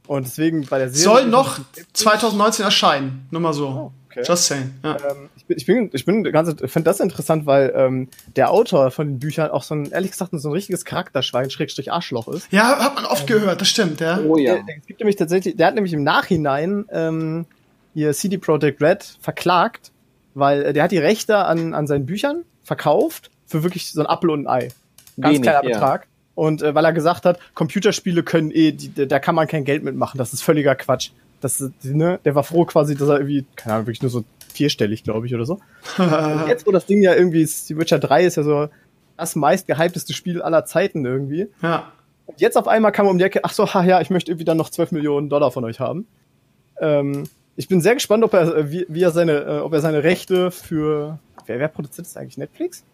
[0.07, 1.23] und deswegen bei der Serie.
[1.23, 1.61] Soll noch
[1.93, 3.27] 2019 erscheinen.
[3.31, 3.69] Nur mal so.
[3.69, 4.25] Oh, okay.
[4.27, 4.75] Just saying.
[4.83, 4.97] Ja.
[4.97, 8.91] Ähm, ich bin, ich bin, ich bin ganz, finde das interessant, weil ähm, der Autor
[8.91, 12.53] von den Büchern auch so ein, ehrlich gesagt, so ein richtiges Charakterschwein, Schrägstrich Arschloch ist.
[12.53, 14.19] Ja, hat man oft ähm, gehört, das stimmt, ja.
[14.21, 14.55] Oh ja.
[14.55, 17.47] Der, der, gibt nämlich tatsächlich, der hat nämlich im Nachhinein ähm,
[17.95, 19.93] hier CD Projekt Red verklagt,
[20.35, 24.07] weil äh, der hat die Rechte an, an seinen Büchern verkauft für wirklich so ein
[24.07, 24.69] Apfel und ein Ei.
[25.21, 26.03] Ganz Wenig, kleiner Betrag.
[26.03, 26.09] Ja.
[26.35, 29.85] Und äh, weil er gesagt hat, Computerspiele können eh, die, da kann man kein Geld
[29.85, 31.11] mitmachen, das ist völliger Quatsch.
[31.41, 34.25] Das, ne, der war froh quasi, dass er irgendwie, keine Ahnung, wirklich nur so
[34.55, 35.59] vierstellig, glaube ich, oder so.
[35.99, 38.69] Und jetzt, wo das Ding ja irgendwie ist, die Witcher 3 ist ja so
[39.17, 41.49] das meist gehypteste Spiel aller Zeiten irgendwie.
[41.63, 41.93] Ja.
[42.27, 44.45] Und jetzt auf einmal kam um die Ecke, ach so, ha, ja, ich möchte irgendwie
[44.45, 46.07] dann noch 12 Millionen Dollar von euch haben.
[46.81, 47.25] Ähm,
[47.57, 50.51] ich bin sehr gespannt, ob er, wie, wie er seine, äh, ob er seine Rechte
[50.51, 52.39] für, wer, wer produziert das eigentlich?
[52.39, 52.85] Netflix?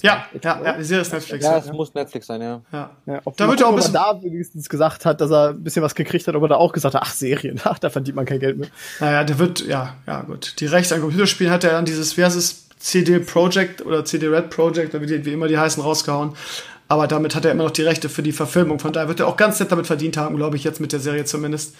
[0.00, 1.44] Ja, ja, ja, die Serie ist Netflix.
[1.44, 1.72] Ja, es ja.
[1.72, 2.60] muss Netflix sein, ja.
[2.72, 2.90] ja.
[3.06, 5.82] ja da wird ja auch ein bisschen da wenigstens gesagt hat, dass er ein bisschen
[5.82, 8.38] was gekriegt hat, aber da auch gesagt hat, ach Serien, ach, da verdient man kein
[8.38, 8.68] Geld mehr.
[9.00, 10.54] Naja, der wird, ja, ja gut.
[10.60, 14.28] Die Rechte an Computerspielen hat er an dieses, wie heißt es, CD Projekt oder CD
[14.28, 16.34] Red Project, oder wie, wie immer die heißen, rausgehauen.
[16.86, 18.78] Aber damit hat er immer noch die Rechte für die Verfilmung.
[18.78, 21.00] Von daher wird er auch ganz nett damit verdient haben, glaube ich, jetzt mit der
[21.00, 21.74] Serie zumindest.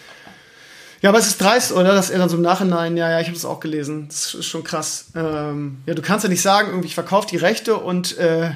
[1.00, 1.94] Ja, aber es ist dreist, oder?
[1.94, 4.06] Dass er dann so im Nachhinein, ja, ja, ich habe das auch gelesen.
[4.08, 5.06] Das ist schon krass.
[5.14, 8.50] Ähm, ja, du kannst ja nicht sagen, irgendwie, ich verkaufe die Rechte und äh,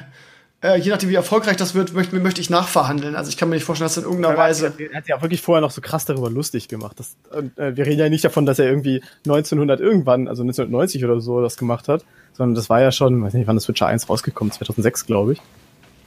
[0.61, 3.15] äh, je nachdem, wie erfolgreich das wird, möchte, möchte ich nachverhandeln.
[3.15, 4.73] Also ich kann mir nicht vorstellen, dass in irgendeiner Ja, Weise.
[4.91, 6.99] Er hat ja wirklich vorher noch so krass darüber lustig gemacht.
[6.99, 11.03] Das, und, äh, wir reden ja nicht davon, dass er irgendwie 1900 irgendwann, also 1990
[11.05, 13.87] oder so, das gemacht hat, sondern das war ja schon, weiß nicht, wann das Witcher
[13.87, 15.41] 1 rausgekommen, 2006, glaube ich.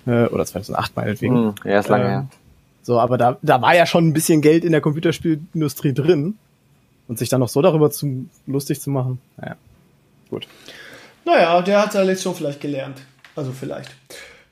[0.07, 1.34] Äh, oder 2008 meinetwegen.
[1.34, 2.28] Hm, ja, ist lange Ähm, her.
[2.87, 6.39] So, aber da, da war ja schon ein bisschen Geld in der Computerspielindustrie drin.
[7.09, 9.57] Und sich dann noch so darüber zu, lustig zu machen, naja,
[10.30, 10.47] gut.
[11.24, 13.01] Naja, der hat seine Lektion vielleicht gelernt.
[13.34, 13.91] Also vielleicht.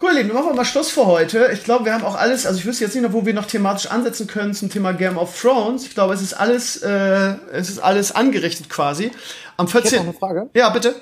[0.00, 1.50] Gut, ihr Lieben, machen wir mal Schluss für heute.
[1.52, 3.46] Ich glaube, wir haben auch alles, also ich wüsste jetzt nicht noch, wo wir noch
[3.46, 5.86] thematisch ansetzen können zum Thema Game of Thrones.
[5.86, 9.12] Ich glaube, es ist alles, äh, es ist alles angerichtet quasi.
[9.56, 9.98] Am Ich hätte 14.
[9.98, 10.50] noch eine Frage.
[10.54, 10.96] Ja, bitte.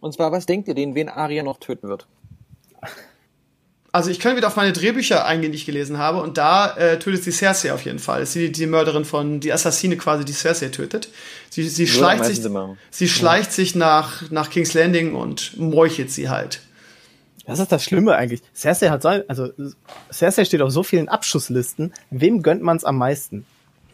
[0.00, 2.06] Und zwar, was denkt ihr denn, wen Arya noch töten wird?
[3.94, 6.98] Also ich kann wieder auf meine Drehbücher eingehen, die ich gelesen habe, und da äh,
[6.98, 8.18] tötet sie Cersei auf jeden Fall.
[8.18, 11.10] Das ist die, die Mörderin von, die Assassine quasi, die Cersei tötet.
[11.48, 12.40] Sie, sie am schleicht sich,
[12.90, 16.60] sie schleicht sich nach, nach King's Landing und meuchelt sie halt.
[17.46, 18.42] Das ist das Schlimme eigentlich.
[18.52, 19.50] Cersei hat so, also
[20.12, 21.92] Cersei steht auf so vielen Abschusslisten.
[22.10, 23.46] Wem gönnt man es am meisten?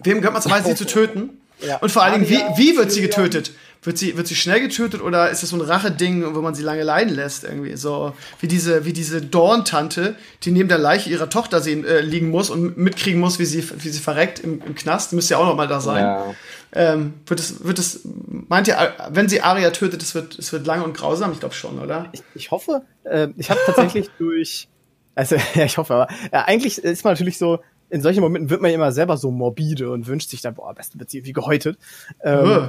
[0.03, 1.39] Wem gehört man es am meisten, sie zu töten?
[1.66, 1.78] Ja.
[1.78, 3.52] Und vor allen Dingen, wie, wie wird sie getötet?
[3.82, 6.62] Wird sie, wird sie schnell getötet oder ist das so ein Racheding, wo man sie
[6.62, 7.76] lange leiden lässt irgendwie?
[7.76, 12.28] So wie diese, wie diese Dorn-Tante, die neben der Leiche ihrer Tochter sehen, äh, liegen
[12.28, 15.12] muss und mitkriegen muss, wie sie, wie sie verreckt im, im Knast.
[15.12, 16.04] Die müsste ja auch noch mal da sein.
[16.04, 16.34] Ja.
[16.72, 18.76] Ähm, wird es, wird es, meint ihr,
[19.08, 21.32] wenn sie Arya tötet, es wird, es wird lang und grausam?
[21.32, 22.11] Ich glaube schon, oder?
[22.12, 24.68] Ich, ich hoffe, äh, ich habe tatsächlich durch,
[25.14, 27.61] also ja, ich hoffe, aber ja, eigentlich ist man natürlich so,
[27.91, 30.70] in solchen Momenten wird man ja immer selber so morbide und wünscht sich dann, boah,
[30.70, 31.78] am besten wird sie irgendwie gehäutet.
[32.22, 32.68] Ähm, Äh.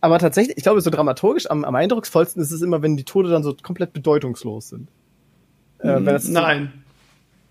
[0.00, 3.30] aber tatsächlich, ich glaube, so dramaturgisch am, am eindrucksvollsten ist es immer, wenn die Tode
[3.30, 4.88] dann so komplett bedeutungslos sind.
[5.80, 6.72] Äh, wenn das so- Nein.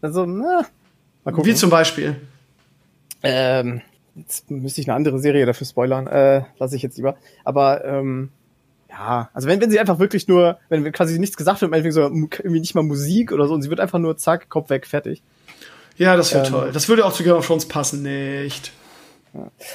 [0.02, 0.66] Also, na,
[1.26, 1.46] mal gucken.
[1.52, 2.16] Wie zum Beispiel.
[3.24, 3.82] Ähm,
[4.16, 6.08] jetzt müsste ich eine andere Serie dafür spoilern.
[6.08, 7.16] Äh, lasse ich jetzt lieber.
[7.44, 8.30] Aber ähm,
[8.90, 12.02] ja, also wenn, wenn sie einfach wirklich nur, wenn quasi nichts gesagt wird, meinetwegen so
[12.02, 15.22] irgendwie nicht mal Musik oder so, und sie wird einfach nur zack, Kopf weg, fertig.
[15.98, 16.52] Ja, das wäre Ähm.
[16.52, 16.72] toll.
[16.74, 18.72] Das würde auch zu Game of Thrones passen, nicht.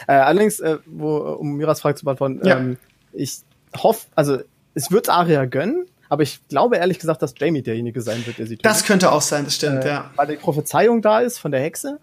[0.07, 2.59] Äh, allerdings, äh, wo, um Miras Frage zu beantworten, Ja.
[2.59, 2.77] ähm,
[3.13, 3.39] ich
[3.77, 4.39] hoffe, also
[4.75, 8.47] es wird Aria gönnen, aber ich glaube ehrlich gesagt, dass Jamie derjenige sein wird, der
[8.47, 8.67] sie tötet.
[8.67, 10.11] Das könnte auch sein, das stimmt, äh, ja.
[10.17, 11.99] weil die Prophezeiung da ist von der Hexe.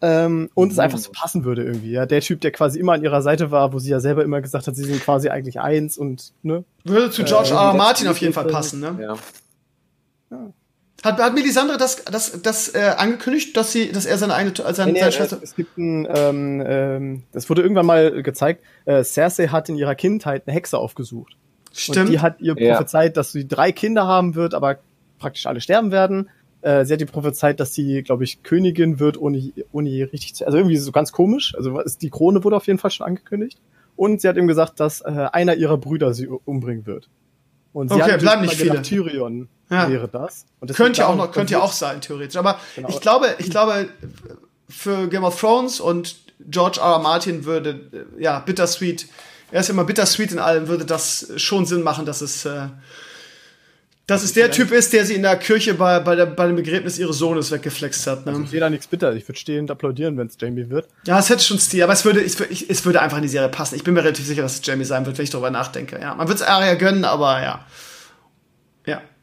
[0.00, 0.82] Ähm, und es Mhm.
[0.82, 1.90] einfach so passen würde irgendwie.
[1.90, 4.40] Ja, der Typ, der quasi immer an ihrer Seite war, wo sie ja selber immer
[4.40, 6.62] gesagt hat, sie sind quasi eigentlich eins und ne.
[6.84, 7.74] Würde zu George Äh, R.
[7.74, 8.96] Martin auf jeden Fall passen, ne?
[10.30, 10.46] Ja.
[11.04, 14.74] Hat, hat Melisandre das, das, das äh, angekündigt, dass sie, dass er seine eine, äh,
[14.74, 15.38] seine, Nee, nee, seine es, Schwester.
[15.42, 18.64] es gibt ein, ähm, ähm, das wurde irgendwann mal gezeigt.
[18.84, 21.36] Äh, Cersei hat in ihrer Kindheit eine Hexe aufgesucht.
[21.70, 22.08] Und Stimmt.
[22.10, 22.72] die hat ihr Ja.
[22.74, 24.78] prophezeit, dass sie drei Kinder haben wird, aber
[25.20, 26.30] praktisch alle sterben werden.
[26.62, 30.34] Äh, sie hat ihr prophezeit, dass sie, glaube ich, Königin wird, ohne, ohne je richtig
[30.34, 30.46] zu.
[30.46, 31.54] Also irgendwie so ganz komisch.
[31.56, 33.58] Also die Krone wurde auf jeden Fall schon angekündigt.
[33.94, 37.08] Und sie hat ihm gesagt, dass äh, einer ihrer Brüder sie umbringen wird.
[37.72, 38.82] Und sie Okay, hat bleiben nicht viele.
[38.82, 39.90] Tyrion Ja.
[39.90, 40.44] wäre das.
[40.60, 42.36] Und deswegen könnte ja auch noch, könnte ja auch sein, theoretisch.
[42.36, 42.88] Aber Genau.
[42.88, 43.88] ich glaube, ich glaube,
[44.68, 46.16] für Game of Thrones und
[46.48, 46.92] George R.
[46.92, 46.98] R.
[47.00, 47.80] Martin würde,
[48.18, 49.06] ja, Bittersweet,
[49.50, 52.68] er ist ja immer Bittersweet in allem, würde das schon Sinn machen, dass es, äh,
[54.06, 56.56] dass es der Typ ist, der sie in der Kirche bei, bei, der, bei dem
[56.56, 58.24] Begräbnis ihres Sohnes weggeflext hat.
[58.24, 58.40] Ne?
[58.44, 59.12] Ich sehe da nichts bitter.
[59.14, 60.86] Ich würde stehend applaudieren, wenn es Jamie wird.
[61.06, 63.28] Ja, es hätte schon Stil, aber es würde, es, würde- es würde einfach in die
[63.28, 63.74] Serie passen.
[63.74, 65.98] Ich bin mir relativ sicher, dass es Jamie sein wird, wenn ich darüber nachdenke.
[66.00, 67.66] Ja, man wird es Arya gönnen, aber ja.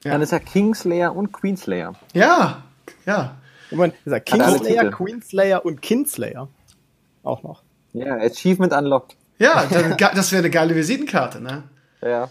[0.05, 0.23] Ja, Dann ja.
[0.23, 1.93] ist er Kingslayer und Queenslayer.
[2.13, 2.63] Ja,
[3.05, 3.35] ja.
[3.71, 4.91] Moment, dieser Hat alle Kingslayer.
[4.91, 6.47] Queenslayer und Kinslayer.
[7.23, 7.63] Auch noch.
[7.93, 9.17] Ja, Achievement unlocked.
[9.39, 11.63] Ja, dann, das wäre eine geile Visitenkarte, ne?
[12.01, 12.29] Ja.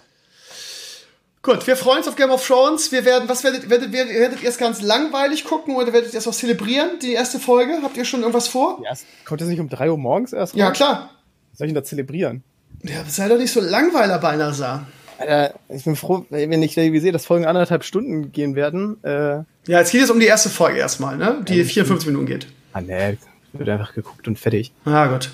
[1.43, 2.91] Gut, wir freuen uns auf Game of Thrones.
[2.91, 6.18] Wir werden, was werdet, werdet, werdet, werdet ihr es ganz langweilig gucken oder werdet ihr
[6.18, 7.81] es auch zelebrieren, die erste Folge?
[7.83, 8.81] Habt ihr schon irgendwas vor?
[8.83, 10.77] Ja, es kommt das nicht um 3 Uhr morgens erst Ja, raus?
[10.77, 11.11] klar.
[11.51, 12.45] Was soll ich denn da zelebrieren?
[12.83, 14.87] Ja, sei doch nicht so langweiler, Balnasar.
[15.19, 19.03] Alter, ich bin froh, wenn ich irgendwie sehe, dass Folgen anderthalb Stunden gehen werden.
[19.05, 21.43] Äh, Ja, es geht jetzt um die erste Folge erstmal, ne?
[21.49, 22.47] Die 54 Minuten geht.
[22.73, 23.17] ah ne,
[23.53, 24.73] wird einfach geguckt und fertig.
[24.85, 25.31] Ja, gut.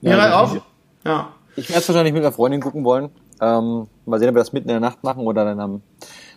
[0.00, 0.62] Ja, also auch?
[1.04, 1.32] Ja.
[1.56, 3.10] Ich werde es wahrscheinlich mit einer Freundin gucken wollen.
[3.40, 5.82] Ähm, mal sehen, ob wir das mitten in der Nacht machen oder dann am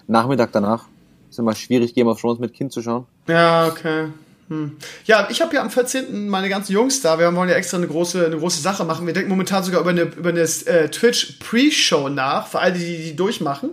[0.08, 0.86] Nachmittag danach.
[1.30, 3.06] Ist immer schwierig, Game of Thrones mit Kind zu schauen.
[3.28, 4.08] Ja, okay.
[4.50, 4.78] Hm.
[5.06, 6.28] Ja, ich habe ja am 14.
[6.30, 7.18] meine ganzen Jungs da.
[7.18, 9.06] Wir wollen ja extra eine große, eine große Sache machen.
[9.08, 12.98] Wir denken momentan sogar über eine, über eine äh, Twitch Pre-Show nach, für alle, die
[12.98, 13.72] die durchmachen.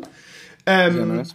[0.66, 1.34] Ähm, Sehr nice.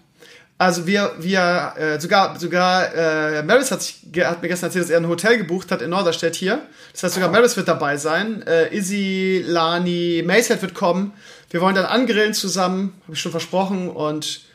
[0.58, 4.90] Also wir, wir, äh, sogar, sogar, äh, Maris hat, sich, hat mir gestern erzählt, dass
[4.90, 6.62] er ein Hotel gebucht hat in Norderstedt hier.
[6.94, 8.42] Das heißt, sogar Maris wird dabei sein.
[8.48, 11.12] Äh, Izzy, Lani, Macehead wird kommen.
[11.50, 14.46] Wir wollen dann angrillen zusammen, habe ich schon versprochen, und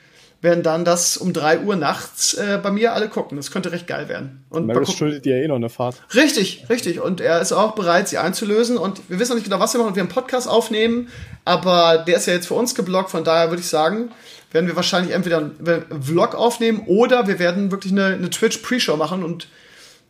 [0.42, 3.36] werden dann das um 3 Uhr nachts äh, bei mir alle gucken.
[3.36, 4.44] Das könnte recht geil werden.
[4.48, 5.96] Und Maris schuldet dir eh noch eine Fahrt.
[6.14, 7.00] Richtig, richtig.
[7.00, 8.78] Und er ist auch bereit, sie einzulösen.
[8.78, 9.94] Und wir wissen noch nicht genau, was wir machen.
[9.96, 11.08] Wir einen Podcast aufnehmen,
[11.44, 13.10] aber der ist ja jetzt für uns geblockt.
[13.10, 14.10] Von daher würde ich sagen,
[14.50, 19.22] werden wir wahrscheinlich entweder einen Vlog aufnehmen oder wir werden wirklich eine, eine Twitch-Pre-Show machen
[19.22, 19.48] und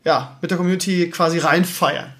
[0.05, 2.15] ja, mit der Community quasi reinfeiern.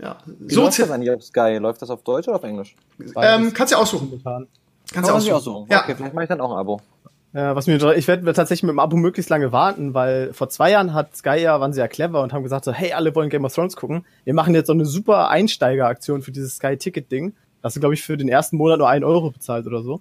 [0.00, 0.16] Ja.
[0.26, 1.58] Wie so läuft das eigentlich auf Sky?
[1.58, 2.76] Läuft das auf Deutsch oder auf Englisch?
[3.16, 4.22] Ähm, kannst du ja aussuchen.
[4.92, 5.34] Kannst du aussuchen.
[5.34, 5.66] aussuchen.
[5.70, 5.82] Ja.
[5.82, 6.80] Okay, vielleicht mache ich dann auch ein Abo.
[7.34, 10.70] Ja, was mir, ich werde tatsächlich mit dem Abo möglichst lange warten, weil vor zwei
[10.70, 13.28] Jahren hat Sky ja, waren sie ja clever und haben gesagt so, hey, alle wollen
[13.28, 14.04] Game of Thrones gucken.
[14.24, 17.34] Wir machen jetzt so eine super Einsteigeraktion für dieses Sky-Ticket-Ding.
[17.62, 20.00] Hast du, glaube ich, für den ersten Monat nur einen Euro bezahlt oder so.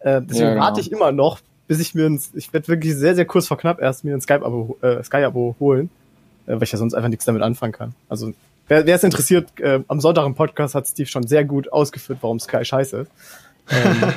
[0.00, 0.64] Äh, deswegen ja, genau.
[0.64, 1.38] warte ich immer noch,
[1.68, 4.20] bis ich mir ein, ich werde wirklich sehr, sehr kurz vor knapp erst mir ein
[4.20, 5.88] Skype-Abo, äh, Sky-Abo holen,
[6.46, 7.94] äh, weil ich ja sonst einfach nichts damit anfangen kann.
[8.08, 8.32] Also,
[8.66, 12.40] wer es interessiert, äh, am Sonntag im Podcast hat Steve schon sehr gut ausgeführt, warum
[12.40, 13.10] Sky scheiße ist.
[13.70, 14.12] Ähm,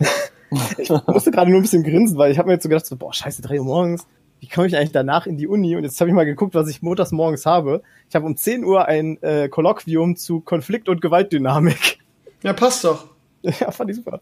[0.78, 2.96] ich musste gerade nur ein bisschen grinsen, weil ich habe mir jetzt so gedacht, so,
[2.96, 4.06] boah, scheiße, drei Uhr morgens,
[4.40, 5.74] wie komme ich eigentlich danach in die Uni?
[5.74, 7.82] Und jetzt habe ich mal geguckt, was ich montags morgens habe.
[8.08, 11.98] Ich habe um 10 Uhr ein äh, Kolloquium zu Konflikt und Gewaltdynamik.
[12.42, 13.06] Ja, passt doch.
[13.42, 14.20] ja, fand ich super.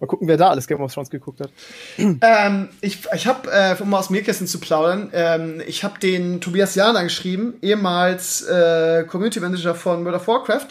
[0.00, 1.50] Mal gucken, wer da alles Game of Thrones geguckt hat.
[1.96, 6.40] Ähm, ich ich habe, äh, um mal aus Mirkästen zu plaudern, ähm, ich habe den
[6.40, 10.68] Tobias Jahn angeschrieben, ehemals äh, Community Manager von World of Warcraft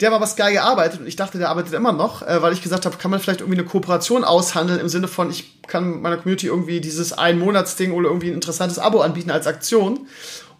[0.00, 2.62] der war was geil gearbeitet und ich dachte, der arbeitet immer noch, äh, weil ich
[2.62, 6.16] gesagt habe, kann man vielleicht irgendwie eine Kooperation aushandeln im Sinne von, ich kann meiner
[6.16, 10.06] Community irgendwie dieses Ein-Monats-Ding oder irgendwie ein interessantes Abo anbieten als Aktion.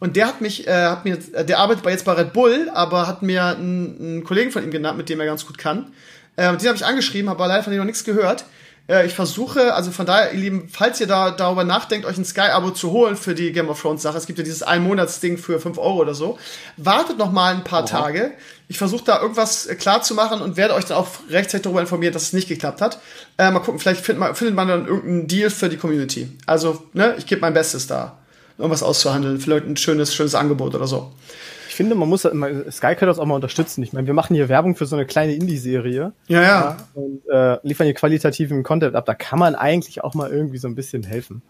[0.01, 3.23] Und der hat mich, äh, hat mir, der arbeitet jetzt bei Red Bull, aber hat
[3.23, 5.93] mir einen, einen Kollegen von ihm genannt, mit dem er ganz gut kann.
[6.37, 8.45] Äh, den habe ich angeschrieben, habe aber leider von dem noch nichts gehört.
[8.89, 12.25] Äh, ich versuche, also von daher, ihr Lieben, falls ihr da darüber nachdenkt, euch ein
[12.25, 15.79] Sky-Abo zu holen für die Game of Thrones-Sache, es gibt ja dieses Ein-Monats-Ding für 5
[15.79, 16.39] Euro oder so,
[16.77, 17.87] wartet noch mal ein paar Aha.
[17.87, 18.33] Tage.
[18.69, 21.81] Ich versuche da irgendwas äh, klar zu machen und werde euch dann auch rechtzeitig darüber
[21.81, 23.01] informieren, dass es nicht geklappt hat.
[23.39, 26.29] Äh, mal gucken, vielleicht findet man, findet man dann irgendeinen Deal für die Community.
[26.47, 28.19] Also, ne, ich gebe mein Bestes da,
[28.59, 31.13] irgendwas auszuhandeln, vielleicht ein schönes, schönes Angebot oder so
[31.75, 33.83] ich finde, man muss Sky kann das auch mal unterstützen.
[33.83, 36.13] Ich meine, wir machen hier Werbung für so eine kleine Indie-Serie.
[36.29, 36.77] Ja, ja.
[36.95, 39.07] Und äh, liefern hier qualitativen Content ab.
[39.07, 41.43] Da kann man eigentlich auch mal irgendwie so ein bisschen helfen.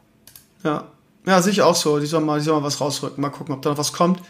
[0.62, 0.84] Ja.
[1.26, 1.98] Ja, sehe ich auch so.
[1.98, 3.20] Die sollen mal, die sollen mal was rausrücken.
[3.20, 4.20] Mal gucken, ob da noch was kommt.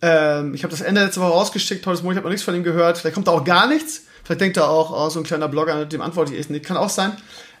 [0.00, 1.86] Ähm, ich habe das Ende letzte Woche rausgeschickt.
[1.86, 2.96] Heute Morgen, ich habe noch nichts von ihm gehört.
[2.96, 4.04] Vielleicht kommt da auch gar nichts.
[4.24, 6.64] Vielleicht denkt er auch, oh, so ein kleiner Blogger, dem antworte ich echt nicht.
[6.64, 7.12] Kann auch sein.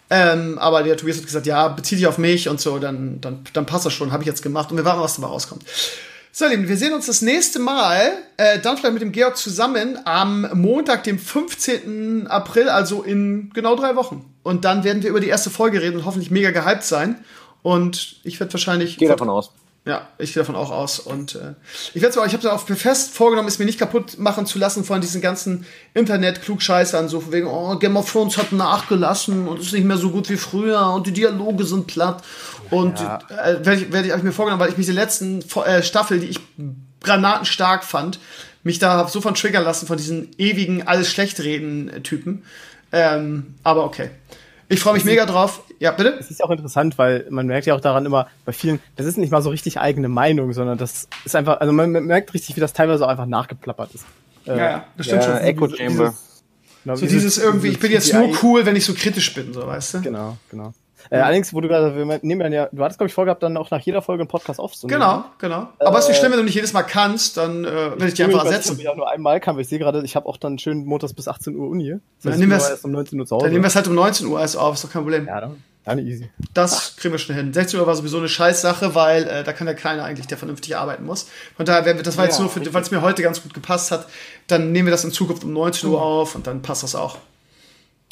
[0.08, 3.44] Ähm, aber der Tobias hat gesagt, ja, bezieh dich auf mich und so, dann, dann,
[3.52, 5.62] dann passt das schon, habe ich jetzt gemacht und wir warten, was dabei rauskommt.
[6.38, 9.98] So, Lieben, wir sehen uns das nächste Mal, äh, dann vielleicht mit dem Georg zusammen,
[10.04, 12.26] am Montag, dem 15.
[12.26, 14.22] April, also in genau drei Wochen.
[14.42, 17.24] Und dann werden wir über die erste Folge reden und hoffentlich mega gehypt sein.
[17.62, 18.98] Und ich werde wahrscheinlich.
[18.98, 19.50] Gehe davon aus.
[19.86, 20.98] Ja, ich gehe davon auch aus.
[20.98, 21.54] Und äh,
[21.94, 24.58] ich werde zwar, ich habe da auch fest vorgenommen, es mir nicht kaputt machen zu
[24.58, 25.64] lassen von diesen ganzen
[25.94, 30.10] Internet-Klugscheißern, so von wegen, oh, Game of Thrones hat nachgelassen und ist nicht mehr so
[30.10, 32.24] gut wie früher und die Dialoge sind platt.
[32.70, 33.20] Und ja.
[33.30, 36.18] äh, werde ich, werd ich, ich mir vorgenommen, weil ich mich die letzten äh, Staffel,
[36.18, 36.40] die ich
[37.00, 38.18] granatenstark fand,
[38.64, 42.42] mich da so von triggern lassen von diesen ewigen alles schlecht reden Typen.
[42.90, 44.10] Ähm, aber okay.
[44.68, 45.62] Ich freue mich mega drauf.
[45.78, 46.16] Ja, bitte?
[46.18, 49.06] Es ist ja auch interessant, weil man merkt ja auch daran immer, bei vielen, das
[49.06, 52.56] ist nicht mal so richtig eigene Meinung, sondern das ist einfach, also man merkt richtig,
[52.56, 54.06] wie das teilweise auch einfach nachgeplappert ist.
[54.46, 55.46] Äh, ja, ja, das stimmt ja, schon.
[55.46, 56.14] Echo Chamber.
[56.84, 59.66] Genau, so dieses irgendwie, ich bin jetzt nur cool, wenn ich so kritisch bin, so
[59.66, 60.00] weißt du?
[60.02, 60.72] Genau, genau.
[61.10, 63.56] Äh, allerdings, wo du gerade, wir nehmen dann ja, du hattest, glaube ich, vorgehabt, dann
[63.56, 65.00] auch nach jeder Folge einen Podcast aufzunehmen.
[65.00, 65.68] Genau, genau.
[65.78, 68.06] Aber äh, es ist nicht schlimm, wenn du nicht jedes Mal kannst, dann äh, werde
[68.06, 68.78] ich dich einfach ersetzen.
[68.78, 71.14] Ich auch nur einmal kann, weil ich sehe gerade, ich habe auch dann schön montags
[71.14, 71.90] bis 18 Uhr Uni.
[71.90, 73.44] Das heißt, dann nehmen wir es um 19 Uhr zu Hause.
[73.44, 75.26] Dann nehmen wir es halt um 19 Uhr erst auf, ist doch kein Problem.
[75.26, 76.28] Ja, dann, dann easy.
[76.52, 76.96] Das Ach.
[76.96, 77.52] kriegen wir schon hin.
[77.52, 80.76] 16 Uhr war sowieso eine Scheißsache, weil äh, da kann ja keiner eigentlich, der vernünftig
[80.76, 81.28] arbeiten muss.
[81.56, 83.54] Von daher, werden wir, das war ja, jetzt nur, weil es mir heute ganz gut
[83.54, 84.06] gepasst hat,
[84.48, 87.18] dann nehmen wir das in Zukunft um 19 Uhr auf und dann passt das auch.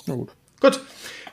[0.06, 0.30] Na gut.
[0.60, 0.80] Gut.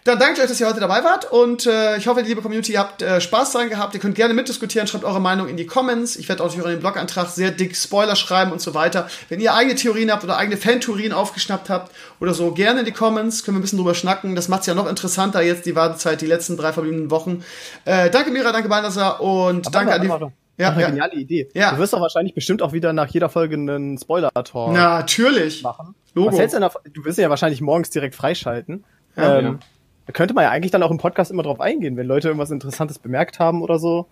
[0.04, 2.74] Dann danke ich euch, dass ihr heute dabei wart und äh, ich hoffe, liebe Community,
[2.74, 3.94] ihr habt äh, Spaß daran gehabt.
[3.94, 6.16] Ihr könnt gerne mitdiskutieren, schreibt eure Meinung in die Comments.
[6.16, 9.08] Ich werde auch in den Blogantrag sehr dick Spoiler schreiben und so weiter.
[9.30, 12.92] Wenn ihr eigene Theorien habt oder eigene Fan-Theorien aufgeschnappt habt oder so, gerne in die
[12.92, 14.36] Comments, können wir ein bisschen drüber schnacken.
[14.36, 17.44] Das macht es ja noch interessanter jetzt, die Wartezeit, die letzten drei verbliebenen Wochen.
[17.86, 20.32] Äh, danke Mira, danke Balthasar und Aber danke an die...
[20.58, 20.90] Ja, eine ja.
[20.90, 21.50] geniale Idee.
[21.54, 21.72] Ja.
[21.72, 25.64] Du wirst doch wahrscheinlich bestimmt auch wieder nach jeder Folge einen Spoiler-Tor Natürlich.
[25.64, 25.96] machen.
[26.14, 26.38] Logo.
[26.38, 28.84] Hältst du, wirst ja wahrscheinlich morgens direkt freischalten.
[29.16, 29.60] Ja, ähm,
[30.06, 32.52] da könnte man ja eigentlich dann auch im Podcast immer drauf eingehen, wenn Leute irgendwas
[32.52, 34.08] Interessantes bemerkt haben oder so.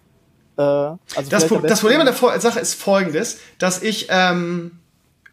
[0.57, 4.79] Äh, also das, Pro das Problem an der Sache ist folgendes, dass ich, ähm,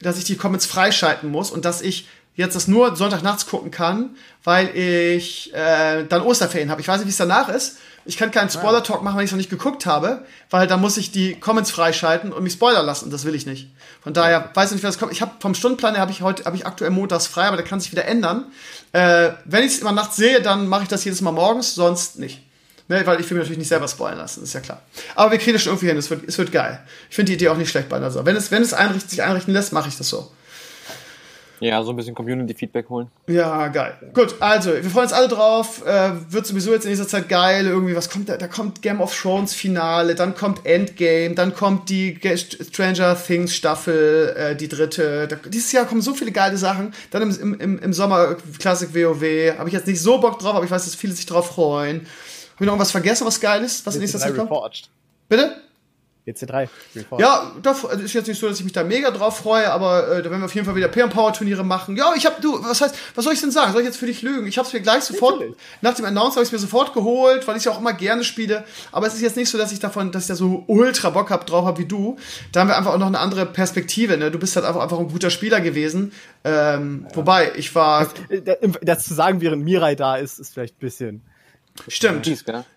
[0.01, 4.11] dass ich die Comments freischalten muss und dass ich jetzt das nur Sonntagnachts gucken kann,
[4.45, 6.81] weil ich äh, dann Osterferien habe.
[6.81, 7.79] Ich weiß nicht, wie es danach ist.
[8.05, 10.97] ich kann keinen Spoiler-Talk machen, wenn ich es noch nicht geguckt habe, weil da muss
[10.99, 13.11] ich die Comments freischalten und mich spoilern lassen.
[13.11, 13.71] Das will ich nicht.
[14.03, 15.13] Von daher weiß ich nicht, was kommt.
[15.13, 17.81] Ich habe vom Stundenplan habe ich heute habe ich aktuell montags frei, aber der kann
[17.81, 18.47] sich wieder ändern.
[18.97, 22.19] Äh, wenn ich es immer nachts sehe, dann mache ich das jedes Mal morgens, sonst
[22.19, 22.41] nicht.
[22.89, 24.81] Ne, weil ich will mich natürlich nicht selber spoilern lassen, ist ja klar.
[25.15, 26.81] Aber wir kriegen das schon irgendwie hin, es wird, es wird geil.
[27.11, 28.25] Ich finde die Idee auch nicht schlecht bei Sache.
[28.25, 30.33] Wenn es, wenn es einrichten, sich einrichten lässt, mache ich das so.
[31.61, 33.09] Ja, so ein bisschen Community-Feedback holen.
[33.29, 33.95] Ja, geil.
[34.13, 35.85] Gut, also, wir freuen uns alle drauf.
[35.87, 37.67] Äh, wird sowieso jetzt in dieser Zeit geil.
[37.67, 38.37] Irgendwie, was kommt da?
[38.37, 44.35] Da kommt Game of Thrones Finale, dann kommt Endgame, dann kommt die Stranger Things Staffel,
[44.37, 45.29] äh, die dritte.
[45.29, 46.93] Da, dieses Jahr kommen so viele geile Sachen.
[47.11, 49.59] Dann im, im, im Sommer Classic WoW.
[49.59, 52.01] Habe ich jetzt nicht so Bock drauf, aber ich weiß, dass viele sich drauf freuen.
[52.01, 54.51] Habe ich noch irgendwas vergessen, was geil ist, was in nächster Zeit kommt?
[55.29, 55.57] Bitte?
[56.27, 56.69] EC3.
[57.19, 60.09] Ja, das also ist jetzt nicht so, dass ich mich da mega drauf freue, aber
[60.09, 61.97] äh, da werden wir auf jeden Fall wieder PM Power Turniere machen.
[61.97, 63.73] Ja, ich habe du, was heißt, was soll ich denn sagen?
[63.73, 64.47] Soll ich jetzt für dich lügen?
[64.47, 65.57] Ich habe es mir gleich sofort Natürlich.
[65.83, 68.65] nach dem Announce habe ich mir sofort geholt, weil ich ja auch immer gerne spiele,
[68.91, 71.31] aber es ist jetzt nicht so, dass ich davon, dass ich da so ultra Bock
[71.31, 72.17] hab drauf habe wie du.
[72.51, 74.33] Da haben wir einfach auch noch eine andere Perspektive, ne?
[74.33, 76.13] Du bist halt einfach einfach ein guter Spieler gewesen.
[76.43, 77.17] Ähm, ja.
[77.17, 81.23] wobei ich war das, das zu sagen, während Mirai da ist, ist vielleicht ein bisschen
[81.89, 82.27] Stimmt.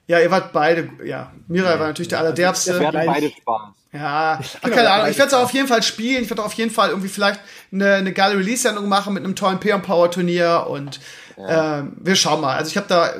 [0.07, 1.31] Ja, ihr wart beide, ja.
[1.47, 1.79] Mirai ja.
[1.79, 2.79] war natürlich der allerderbste.
[2.79, 3.79] Wir hatten beide Spaß.
[3.91, 5.09] Ja, Ach, keine Ahnung.
[5.09, 6.23] Ich werde es auf jeden Fall spielen.
[6.23, 7.39] Ich werde auf jeden Fall irgendwie vielleicht
[7.71, 10.99] eine, eine geile Release-Sendung machen mit einem tollen Peon Power Turnier und
[11.37, 11.79] ja.
[11.79, 12.55] ähm, wir schauen mal.
[12.55, 13.13] Also ich habe da,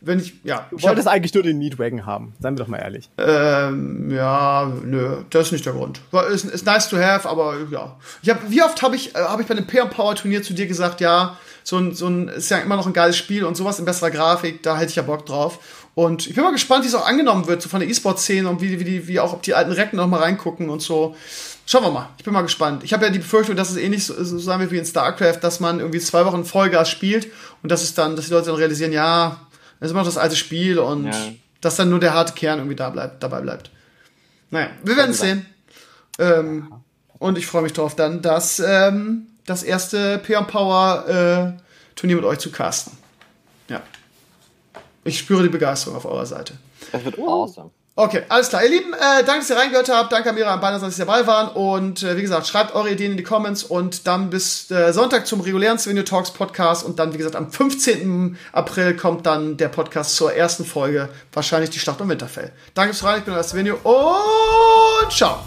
[0.00, 0.66] wenn ich, ja.
[0.70, 2.34] Du ich wolltest hab, eigentlich nur den Meatwagon haben.
[2.40, 3.10] Seien wir doch mal ehrlich.
[3.18, 6.00] Ähm, ja, nö, das ist nicht der Grund.
[6.30, 7.96] Ist, ist nice to have, aber ja.
[8.22, 10.54] Ich hab, wie oft habe ich, äh, hab ich bei dem Peon Power Turnier zu
[10.54, 13.56] dir gesagt, ja, so ein, so ein, ist ja immer noch ein geiles Spiel und
[13.56, 15.58] sowas in besserer Grafik, da hätte ich ja Bock drauf.
[15.94, 18.60] Und ich bin mal gespannt, wie es auch angenommen wird, so von der E-Sport-Szene und
[18.60, 21.16] wie, wie, die, wie auch, ob die alten Recken noch mal reingucken und so.
[21.66, 22.10] Schauen wir mal.
[22.18, 22.84] Ich bin mal gespannt.
[22.84, 25.38] Ich habe ja die Befürchtung, dass es ähnlich so, so sein wird wie in StarCraft,
[25.40, 27.28] dass man irgendwie zwei Wochen Vollgas spielt
[27.62, 29.40] und dass es dann, dass die Leute dann realisieren, ja,
[29.80, 31.12] das ist immer noch das alte Spiel und ja.
[31.60, 33.70] dass dann nur der harte Kern irgendwie da bleibt, dabei bleibt.
[34.50, 35.46] Naja, wir werden es sehen.
[36.18, 36.72] Ähm,
[37.18, 41.60] und ich freue mich drauf dann, dass ähm, das erste Peon Power äh,
[41.96, 42.96] Turnier mit euch zu casten.
[43.68, 43.82] Ja.
[45.04, 46.54] Ich spüre die Begeisterung auf eurer Seite.
[46.92, 47.70] Das wird awesome.
[47.96, 48.64] Okay, alles klar.
[48.64, 50.10] Ihr Lieben, äh, danke, dass ihr reingehört habt.
[50.10, 51.48] Danke an Mira und Beiner, dass ihr dabei waren.
[51.50, 55.28] Und äh, wie gesagt, schreibt eure Ideen in die Comments und dann bis äh, Sonntag
[55.28, 56.84] zum regulären Svenio Talks Podcast.
[56.84, 58.36] Und dann, wie gesagt, am 15.
[58.52, 61.08] April kommt dann der Podcast zur ersten Folge.
[61.32, 62.50] Wahrscheinlich die Schlacht um Winterfell.
[62.74, 65.38] Danke fürs Rein, ich bin euer Svenio und ciao.